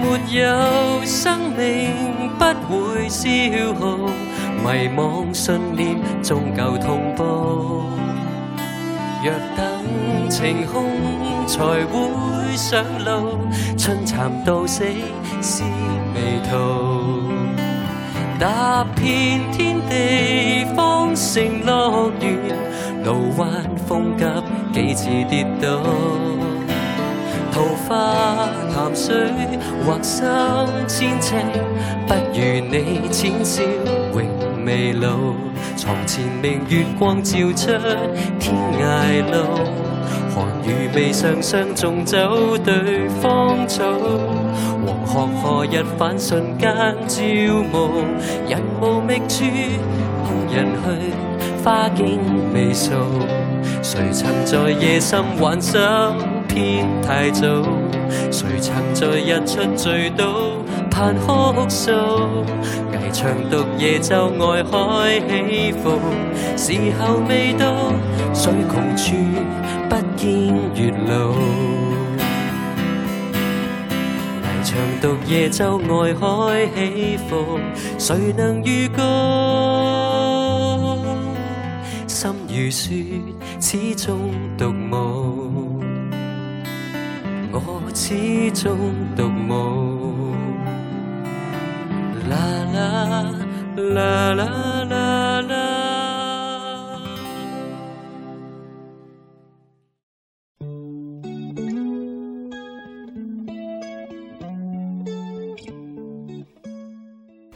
[0.00, 3.28] 沒有生命不會消
[3.80, 3.96] 耗，
[4.62, 8.03] 迷惘信念终究同步。
[9.24, 10.84] 若等晴空
[11.46, 13.38] 才會上路，
[13.78, 14.84] 春蚕到死
[15.40, 15.62] 是
[16.12, 17.32] 迷途。
[18.38, 22.52] 踏遍天地方成樂園，
[23.02, 23.46] 路彎
[23.88, 24.24] 風急
[24.74, 25.80] 幾次跌倒。
[27.50, 29.14] 桃花潭水
[29.86, 30.26] 或深
[30.86, 31.36] 千尺，
[32.06, 32.40] 不如
[32.70, 33.62] 你淺笑
[34.12, 34.22] 永
[34.64, 35.34] 未老。
[35.76, 37.66] 床前明月光照出
[38.38, 39.64] 天涯路，
[40.34, 43.84] 寒雨未上相縱走對芳草。
[44.86, 47.22] 黃鶴何日返瞬間照
[47.72, 48.04] 無，
[48.48, 49.44] 人無覓處，
[50.24, 51.12] 空人去，
[51.64, 52.18] 花徑
[52.52, 52.92] 未掃。
[53.82, 56.16] 誰曾在夜深幻想
[56.48, 57.46] 偏太早？
[58.30, 60.24] 誰曾在日出醉倒
[60.94, 61.26] 盼哭
[61.68, 61.90] 訴？
[62.92, 65.98] 危牆獨夜晝外海起伏，
[66.56, 67.92] 時候未到，
[68.32, 69.02] 水窮處
[69.90, 71.34] 不見月路。
[74.38, 75.58] 危牆獨夜晝
[75.88, 76.22] 外海
[76.76, 77.58] 起伏，
[77.98, 79.02] 誰能預告？
[82.06, 83.20] 心如雪，
[83.58, 84.14] 始終
[84.56, 85.82] 獨舞。
[87.50, 87.58] 我
[87.92, 88.14] 始
[88.52, 88.76] 終
[89.16, 89.52] 獨舞。
[93.92, 94.44] 啦啦
[94.84, 95.70] 啦啦。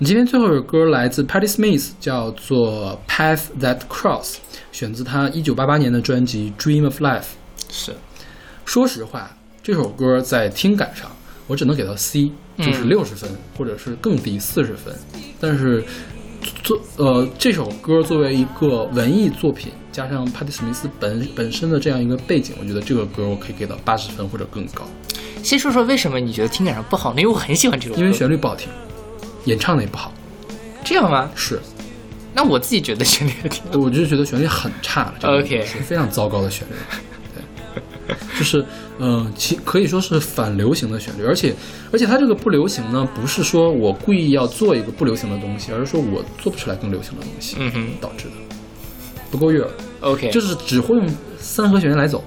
[0.00, 4.34] 你今天最后一首歌来自 Patti Smith，叫做《Path That Cross》，
[4.70, 7.22] 选自他一九八八年的专辑《Dream of Life》。
[7.70, 7.92] 是
[8.64, 11.10] 说实话，这首歌在听感上，
[11.46, 14.94] 我只能给到 C，就是嗯六十分，或者是更低四十分。
[15.40, 15.82] 但是
[16.62, 24.84] 作呃这首歌作为一个文艺作品，加上帕蒂史密斯本本身的这样一个背景，我觉得这个歌我可以给到八十分或者更高，
[25.42, 27.20] 先说说为什么你觉得听感上不好呢？
[27.20, 28.68] 因为我很喜欢这首歌，因为旋律不好听，
[29.44, 30.12] 演唱的也不好。
[30.84, 31.30] 这样吗？
[31.34, 31.60] 是，
[32.34, 33.32] 那我自己觉得旋律
[33.72, 35.38] 我就觉得旋律很差了。
[35.40, 36.72] OK 是非常糟糕的旋律。
[38.08, 38.60] 对，就是
[38.98, 41.54] 嗯、呃其可以说是反流行的旋律，而且
[41.92, 48.32] 而且它这个不流行呢，不是说我故意要做一个不流行的东西，而是说我做不出来更流行的东西，嗯哼导致的
[49.30, 49.70] 不够悦耳
[50.00, 51.06] ，OK，就是只会用
[51.38, 52.24] 三和弦来走，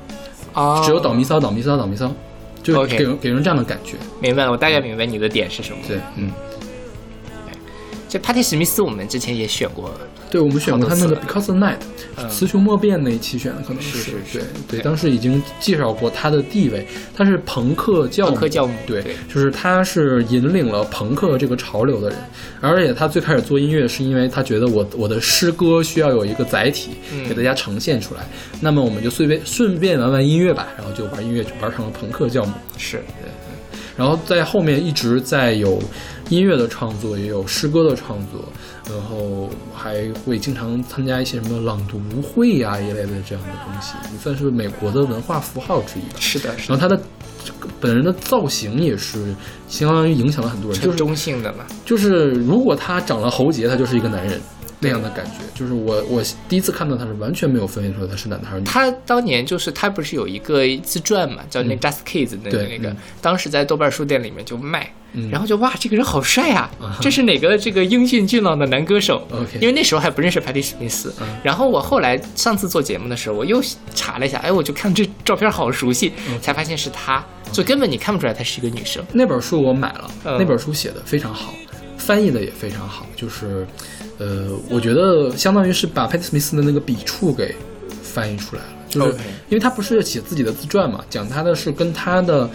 [0.54, 2.14] 啊，只有导咪骚导咪骚导咪骚，
[2.62, 3.98] 就给人给人这样的感觉。
[4.20, 5.80] 明白了，我大概明白你的点是什么。
[5.88, 6.30] 对，嗯，
[8.12, 9.90] 这帕蒂史密斯我们之前也选过，
[10.30, 11.76] 对，我们选过他那个《Because of Night》
[12.18, 12.30] 嗯。
[12.30, 16.86] 雌雄莫辨那一期选的，可能是对对对，当时已经介绍过他的地位，
[17.16, 22.18] 他是朋克教母朋克教母对对，就是他是引领了朋克这个潮流的人，
[22.60, 27.26] 而且他最开始做音乐是因为他觉得我我的诗歌需要有一个载体嗯。
[27.30, 28.28] 给大家呈现出来，
[28.60, 32.52] 那么我们就随便顺便玩玩音乐吧，然后就玩音乐就玩成了朋克教母。
[32.78, 33.02] 是。
[33.98, 35.80] 然后在后面一直在有
[36.32, 38.42] 音乐的创作，也有诗歌的创作，
[38.90, 46.16] 然后还会经常参加一些什么朗读会呀、一类的这样的东西，也算是美国的文化符号之一吧。
[46.20, 47.00] 是的，是的，然后他的
[47.44, 49.36] 这个本人的造型也是
[49.68, 51.66] 相当于影响了很多人，就是中性的嘛。
[51.86, 54.40] 就是如果他长了喉结，他就是一个男人
[54.82, 55.32] 那样的感觉。
[55.56, 58.72] 就是我我第一次看到他是完全没有分辨出来他是男的还是女的。
[58.72, 66.98] 他当年就是他不是有一个自传嘛，叫那嗯 Just Kids 那个对那个嗯，当时在豆瓣书店里面就卖，嗯然后就哇，这个人好帅啊啊！
[67.00, 71.28] 这是哪个这个英俊俊朗的男歌手 OK 因为那时候还不认识帕蒂史密斯嗯。
[71.44, 73.62] 然后我后来上次做节目的时候，我又
[73.94, 79.04] 查了一下，哎，我就看这照片好熟悉，嗯才发现是他，就根本你看不出来她是一个女生。
[79.14, 81.54] 那本书我买了，嗯那本书写的非常好，
[81.98, 83.68] 翻译的也非常好，就是，
[84.22, 87.56] 呃，我觉得相当于是把佩蒂·史密斯的那个笔触给
[88.04, 89.08] 翻译出来了，就是
[89.50, 92.48] 因为他不是写自己的自传嘛，讲他的是跟他的，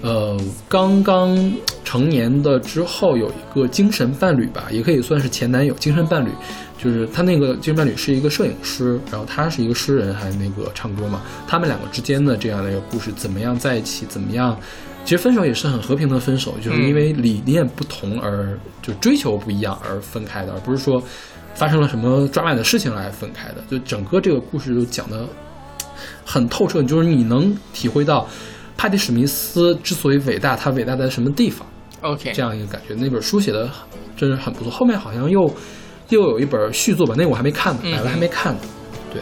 [0.00, 0.36] 呃，
[0.68, 1.52] 刚刚
[1.84, 6.30] 成年的之后有一个精神伴侣吧，也可以算是前男友，精神伴侣。
[6.82, 11.22] 就是他那个精神伴侣是一个摄影师，然后他是一个诗人，还那个唱歌嘛。
[11.46, 14.58] 他们两个之间的这样的一个故事，怎么样在一起，怎么样，
[15.04, 21.02] 其实分手也是很和平的分手，就是因为理念不同而就追求不一样而分开的，而不是说
[21.54, 23.56] 发生了什么抓马的事情来分开的。
[23.68, 25.26] 就整个这个故事就讲的
[26.24, 28.26] 很透彻，就是你能体会到
[28.76, 31.66] 帕蒂史密斯之所以伟大，他伟大在什么地方。
[32.00, 32.94] OK，这样一个感觉。
[32.94, 33.68] 那本书写的
[34.16, 35.52] 真是很不错，后面好像又
[36.08, 38.60] 又有一本续作吧，那个我还没看呢，嗯买了还没看呢。
[39.12, 39.20] 对，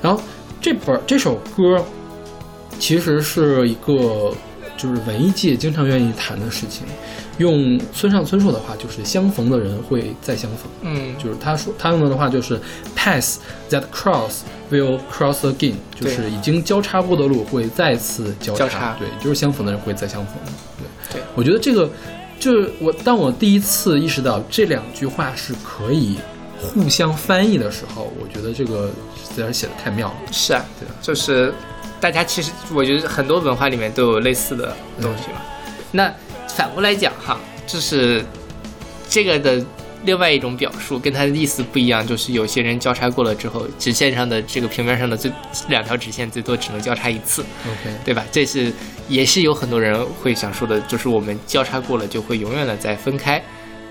[0.00, 0.22] 然后
[0.60, 1.84] 这本这首歌
[2.78, 4.32] 其实是一个
[4.82, 6.84] 就是文艺界经常愿意谈的事情，
[7.38, 10.68] 用村上春树的话就是相逢的人会再相逢。
[10.80, 12.60] 嗯，就是他说他用的话就是
[12.96, 13.38] pass
[13.70, 14.40] that cross
[14.72, 20.34] will cross again，就是已经交叉过的路会再次交叉，交叉对，就是相逢的人会再相逢。
[20.78, 21.88] 对，对我觉得这个
[22.40, 26.18] 就是我当我第一次意识到这两句话是可以
[26.60, 30.14] 互相翻译的时候，我觉得这个实在是写的太妙了。
[30.32, 31.54] 是啊，对啊就是
[32.02, 35.40] 大家其实我觉得很多文化里面都有类似的东西嘛。
[35.92, 36.12] 那
[36.48, 38.24] 反过来讲哈，就是
[39.08, 39.64] 这个的
[40.04, 45.30] 另外一种表述跟它的意思不一样，就是有些人交叉过了之后，直线上的这个平面上的最
[45.68, 48.24] 两条直线最多只能交叉一次，OK，对吧？
[48.32, 48.72] 这是
[49.08, 53.40] 也是有很多人会想说的，就是我们交叉过了就会永远的再分开。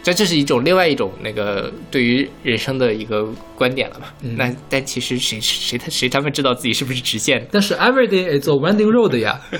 [0.03, 3.23] 这这是一种另外一种那个对于人生的一个
[3.56, 4.07] 观点了嘛？
[4.23, 7.45] 嗯那但其实谁谁他谁他们知道自己是不是直线？
[7.52, 9.40] 但是 every day is a winding road 呀。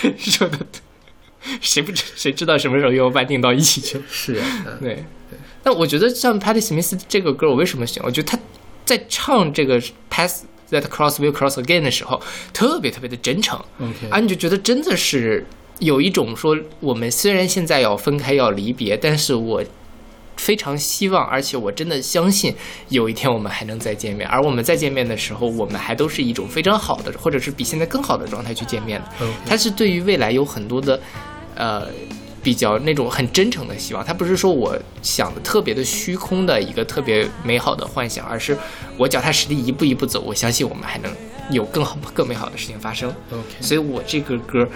[0.00, 0.80] 对，说的对，
[1.60, 4.00] 谁不知谁知道什么时候又绑定到一起去？
[4.10, 5.04] 是呀，嗯对，
[5.62, 8.06] 但我觉得像 Patti Smith 这个歌，我为什么喜欢？
[8.06, 8.38] 我觉得他
[8.84, 9.80] 在唱这个
[10.10, 12.20] Pass That Cross Will Cross Again 的时候，
[12.52, 13.56] 特别特别的真诚。
[13.80, 15.46] ，OK，啊，你就觉得真的是
[15.82, 19.62] 有一种说，我们虽然现在要分开要离别，但是我
[20.36, 22.54] 非常希望，而且我真的相信
[22.88, 24.26] 有一天我们还能再见面。
[24.28, 29.26] 而我们再见面的时候，我们还都是一种非常好的，或者是比现在更好的状态去见面的。
[29.44, 31.00] 它是对于未来有很多的，
[31.56, 31.88] 呃。
[32.44, 38.58] 比较那种很真诚的希望，它不是说我想的特别的虚空的一个特别美好的幻想，而是
[38.98, 41.12] 我脚踏实地一步一步走，我相信我们还能
[41.52, 43.08] 有更好、更美好的事情发生。
[43.30, 44.66] OK，所以我这个歌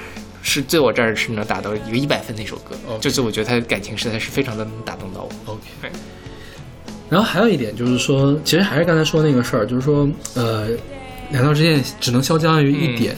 [0.42, 5.52] 是在我这儿是能达到一个一百分的一首歌就是我觉得他的感情实在是非常的能打动到我。
[5.52, 5.90] OK。
[7.08, 10.68] 然后还有一点就是说，其实还是刚才说那个事儿，就是说，呃，
[11.30, 13.14] 两道之间只能相交于一点。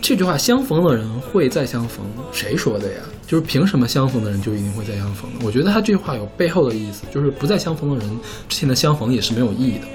[0.00, 3.00] 这句话“相逢的人会再相逢”，谁说的呀？
[3.26, 5.40] 就是凭什么相逢的人就一定会再相逢呢？
[5.42, 8.18] 我觉得他这句话有背后的意思，就是不再相逢的人
[8.48, 9.86] 之前的相逢也是没有意义的，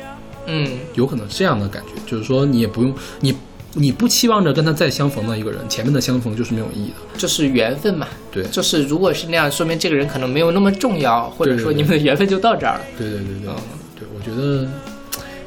[0.47, 3.35] 嗯，有可能是这样的感觉，就是说你也不用你
[3.73, 7.17] 你不期望着跟他再相逢的一个人，前面的相逢就是没有意义的。
[7.17, 8.07] 就是缘分嘛。
[8.31, 12.81] 对就是如果是那样，说明这个人可能没有那么重要，或者说你们的缘分就到这儿了。
[12.97, 13.55] 对对对对，嗯
[13.99, 14.67] 对，我觉得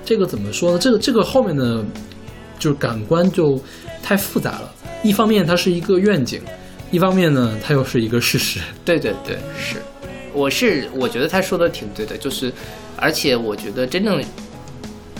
[0.04, 0.78] 这个怎么说呢？
[0.78, 1.84] 这个这个后面的，
[2.58, 3.60] 就是感官就
[4.02, 4.72] 太复杂了。
[5.02, 6.40] 一方面它是一个愿景，
[6.90, 8.58] 一方面呢它又是一个事实。
[8.84, 9.76] 对对对，是，
[10.32, 12.52] 我是我觉得他说的挺对的，就是，
[12.96, 14.20] 而且我觉得真正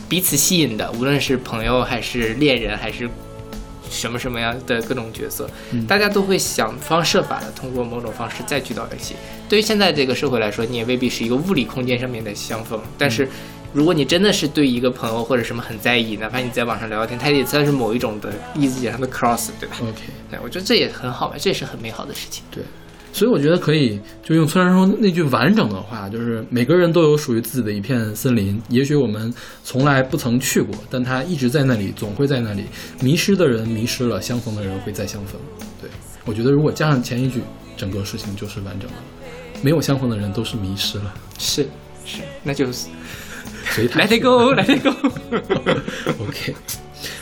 [0.09, 3.09] 彼此吸引的，无论是朋友还是恋人还是
[3.91, 5.49] 什么什么样的各种角色，
[5.87, 9.15] 大家都会想方设法的通过某种方式再聚到一起。
[9.49, 13.29] 对于现在这个社会来说，你也未必是一个物理空间上面的相逢，但是。
[13.73, 20.01] 如果你真的是对一个朋友或者什么很在意，哪怕你在网上聊聊天，它也算是某一种的意思上的 cross，对吧？OK，
[20.31, 22.43] 对，我觉得这也很好吧，这也是很美好的事情。
[22.51, 22.63] 对，
[23.17, 29.33] 所以我觉得可以就用村上春树那句完整的话，就是每个人都有属于自己的一片森林，也许我们
[29.65, 32.65] 从来不曾去过，但它一直在那里，总会在那里。
[33.01, 35.41] 迷失的人迷失了，相逢的人会再相逢。
[35.81, 35.89] 对
[36.27, 37.41] 我觉得如果加上前一句，
[37.75, 38.97] 整个事情就是完整的。
[39.63, 41.67] 没有相逢的人都是迷失了，是
[42.05, 42.89] 是，那就是
[43.71, 44.93] 随他 Let it go，Let it go。
[46.23, 46.55] OK，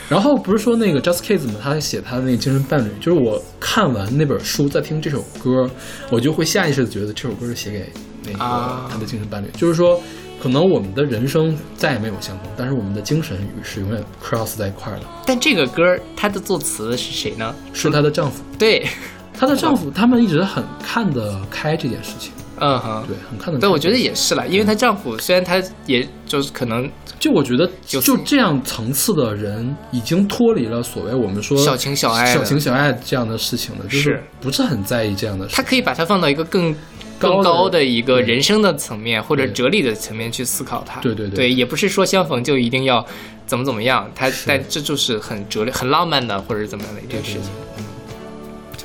[0.09, 1.55] 然后不是说那个 Just Kids 吗？
[1.61, 5.69] 他写他的那个精神伴侣，就是我看完那本书，再听这首歌，
[6.09, 7.89] 我就会下意识的觉得这首歌是写给
[8.25, 9.99] 那个啊他的精神伴侣，就是说，
[10.41, 15.05] 可能我们的人生再也没有相同，但是我们的精神是永远 cross 在一块儿的。
[15.25, 15.83] 但这个歌
[16.15, 17.53] 它的作词是谁呢？
[17.73, 18.87] 是她的丈夫，对，
[19.33, 23.61] 她的丈夫，他们一直很看得开这件事情，嗯哼，对，很看得开。
[23.61, 34.01] 但我觉得也是了，因为她丈夫虽然她也就是可能就我觉得有就这样层次的人，已经脱离了所谓我们说小情小爱小情小爱这样的事情了，就是。
[34.01, 35.63] 是不是很在意这样的事他。
[35.63, 36.75] 可以把它放到一个更。
[37.17, 41.35] 更高的一个人生的层面或者哲理的层面去思考它，对对对。
[41.35, 43.03] 对，也不是说相逢就一定要
[43.47, 47.49] 怎么怎么样，他但这就是很哲理、很浪漫的或者怎么样的一件事情，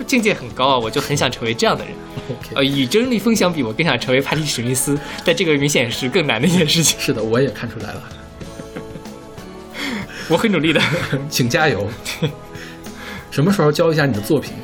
[0.01, 0.78] 就境界很高啊！
[0.78, 1.94] 我就很想成为这样的人。
[2.64, 6.98] 与珍妮风相比，我更想成为帕蒂史密斯，但这个明显是更难的一件事情。
[6.98, 8.02] 是的，我也看出来了，
[10.28, 10.81] 我很努力的，
[11.28, 11.86] 请加油。
[13.31, 14.55] 什么时候交一下你的作品？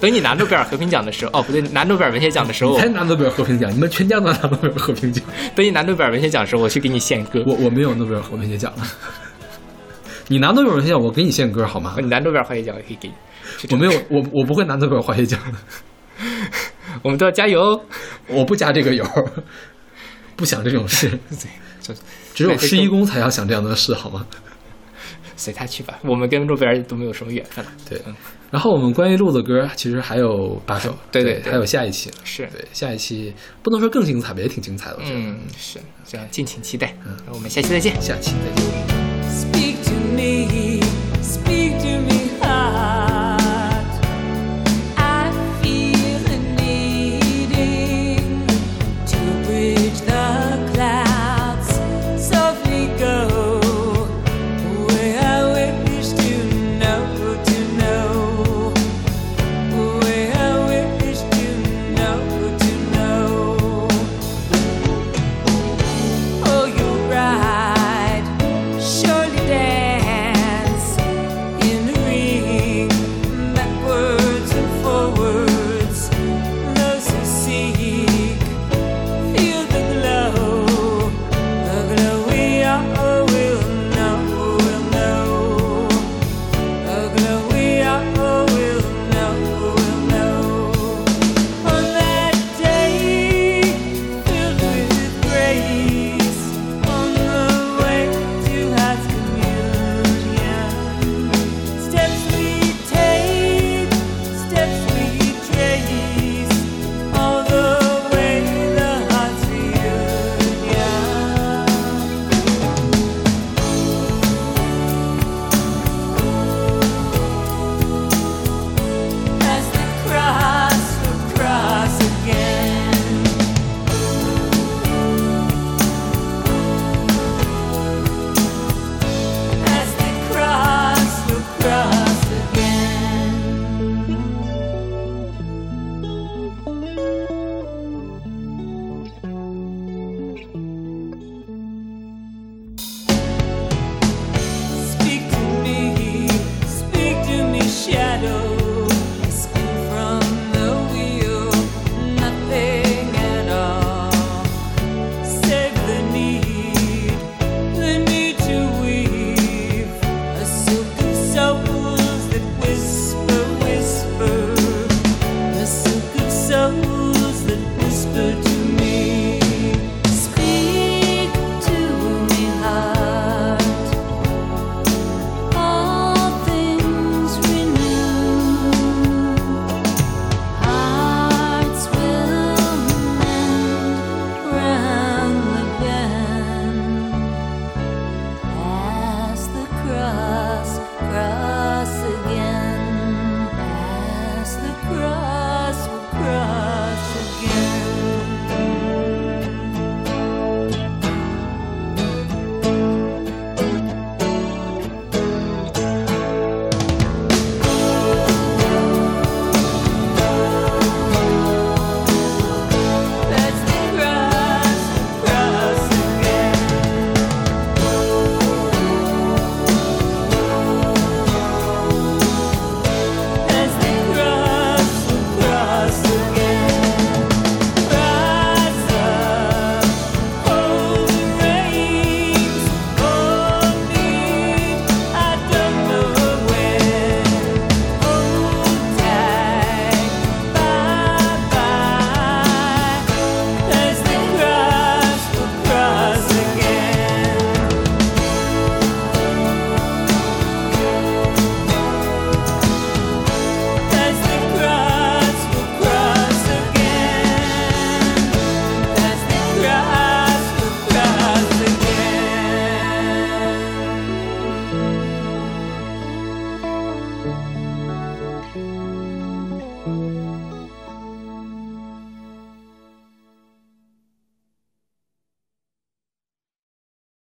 [0.00, 5.24] 等你拿诺贝尔和平奖的时候，哦不对，拿诺贝尔文学奖的时候你，才拿诺贝尔和平奖，你们全家都拿诺贝尔和平奖，
[5.56, 7.42] 等你拿诺贝尔文学奖的时候，我去给你献歌。
[7.46, 8.70] 我我没有诺贝尔和平学奖。
[10.28, 11.96] 你拿诺贝尔文学奖，我给你献歌好吗？
[12.00, 13.14] 你拿诺贝尔化学奖，我可以给你。
[13.70, 15.58] 我没有，我我不会拿诺贝尔化学奖的，
[17.02, 17.84] 我们都要加油。
[18.26, 19.04] 我不加这个油，
[20.34, 21.10] 不想这种事。
[21.82, 21.92] 就
[22.34, 24.26] 只有施一公才要想这样的事，好吗？
[25.36, 27.70] 随他去吧，我们跟诺贝尔都没有什么缘分了。
[27.88, 28.00] 对。
[28.50, 32.16] 然后我们关于鹿的歌，其实还有八首， 对对对对还有下一期呢。
[32.24, 34.96] 是对，下一期不能说更精彩吧，也挺精彩的。
[34.98, 35.16] 我觉得。
[35.18, 36.96] 嗯，是这样，敬请期待。
[37.04, 38.00] 嗯，我们下期再见。
[38.00, 39.93] 下期再见。
[40.16, 40.83] me